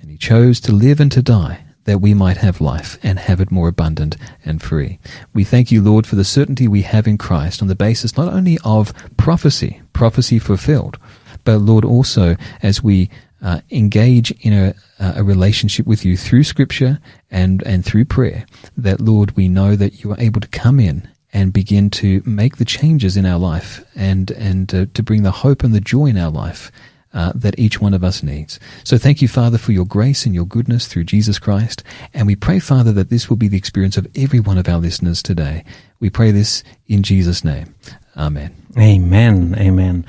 [0.00, 3.40] and he chose to live and to die that we might have life and have
[3.40, 4.98] it more abundant and free.
[5.32, 8.32] We thank you, Lord, for the certainty we have in Christ on the basis not
[8.32, 10.98] only of prophecy, prophecy fulfilled,
[11.44, 13.08] but Lord, also as we
[13.40, 16.98] uh, engage in a, a relationship with you through Scripture
[17.30, 18.46] and and through prayer,
[18.76, 22.56] that Lord, we know that you are able to come in and begin to make
[22.56, 26.06] the changes in our life and and uh, to bring the hope and the joy
[26.06, 26.72] in our life
[27.12, 28.58] uh, that each one of us needs.
[28.84, 31.82] So thank you, Father, for your grace and your goodness through Jesus Christ.
[32.14, 34.78] And we pray, Father, that this will be the experience of every one of our
[34.78, 35.62] listeners today.
[36.00, 37.74] We pray this in Jesus' name.
[38.16, 38.50] Amen.
[38.78, 39.54] Amen.
[39.58, 40.04] Amen.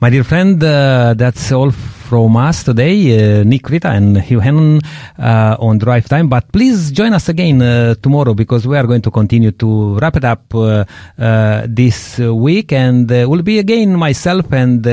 [0.00, 1.70] My dear friend, uh, that's all
[2.12, 4.80] from us today, uh, Nick and Hugh Hannon
[5.18, 6.28] uh, on Drive Time.
[6.28, 10.16] But please join us again uh, tomorrow because we are going to continue to wrap
[10.16, 10.84] it up uh,
[11.18, 12.72] uh, this week.
[12.74, 14.84] And we'll be again myself and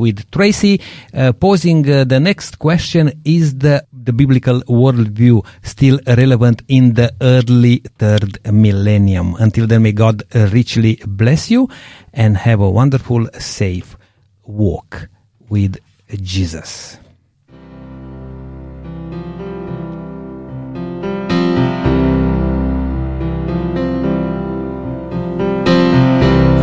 [0.00, 0.80] with Tracy
[1.38, 8.40] posing the next question Is the, the biblical worldview still relevant in the early third
[8.52, 9.36] millennium?
[9.36, 11.68] Until then, may God richly bless you
[12.12, 13.96] and have a wonderful, safe
[14.44, 15.08] walk
[15.48, 15.78] with
[16.22, 16.98] Jesus.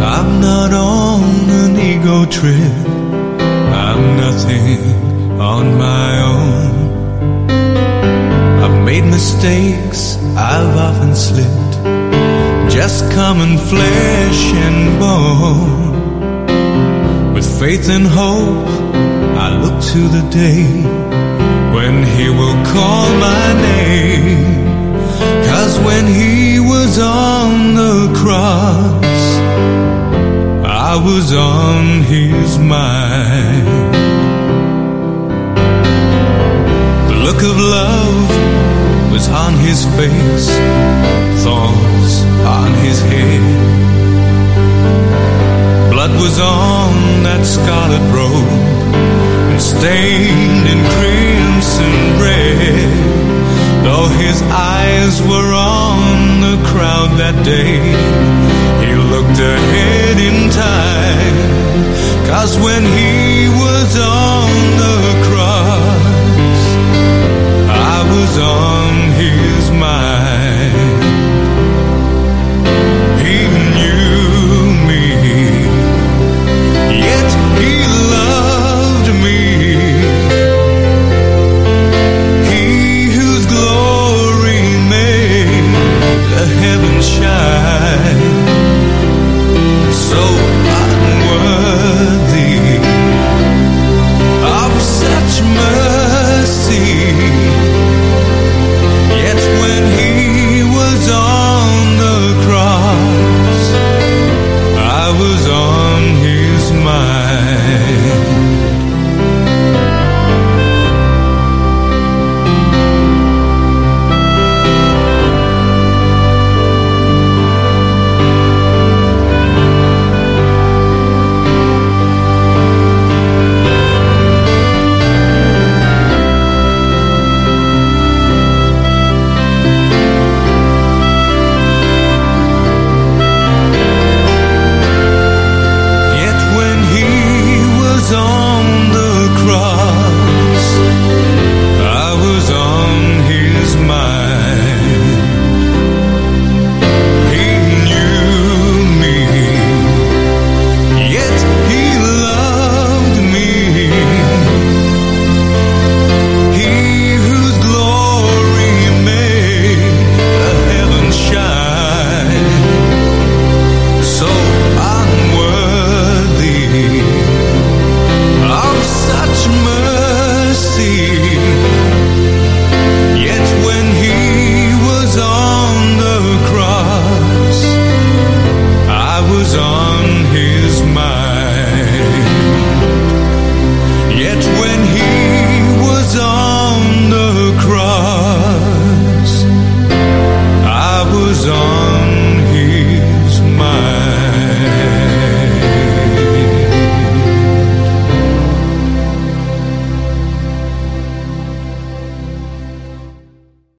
[0.02, 2.88] I'm not on an ego trip.
[3.84, 4.82] I'm nothing
[5.40, 6.76] on my own.
[8.64, 11.65] I've made mistakes, I've often slipped.
[12.76, 15.94] Just common flesh and bone.
[17.34, 18.68] With faith and hope,
[19.46, 20.66] I look to the day
[21.74, 24.66] when He will call my name.
[25.50, 29.24] Cause when He was on the cross,
[30.66, 33.68] I was on His mind.
[37.10, 38.30] The look of love
[39.14, 40.50] was on His face,
[41.42, 42.15] thorns
[42.46, 43.44] on his head.
[45.92, 48.52] Blood was on that scarlet robe
[49.50, 52.92] and stained in crimson red.
[53.86, 57.82] Though his eyes were on the crowd that day,
[58.84, 61.38] he looked ahead in time.
[62.30, 64.50] Cause when he was on
[64.84, 66.62] the cross,
[67.70, 68.65] I was on.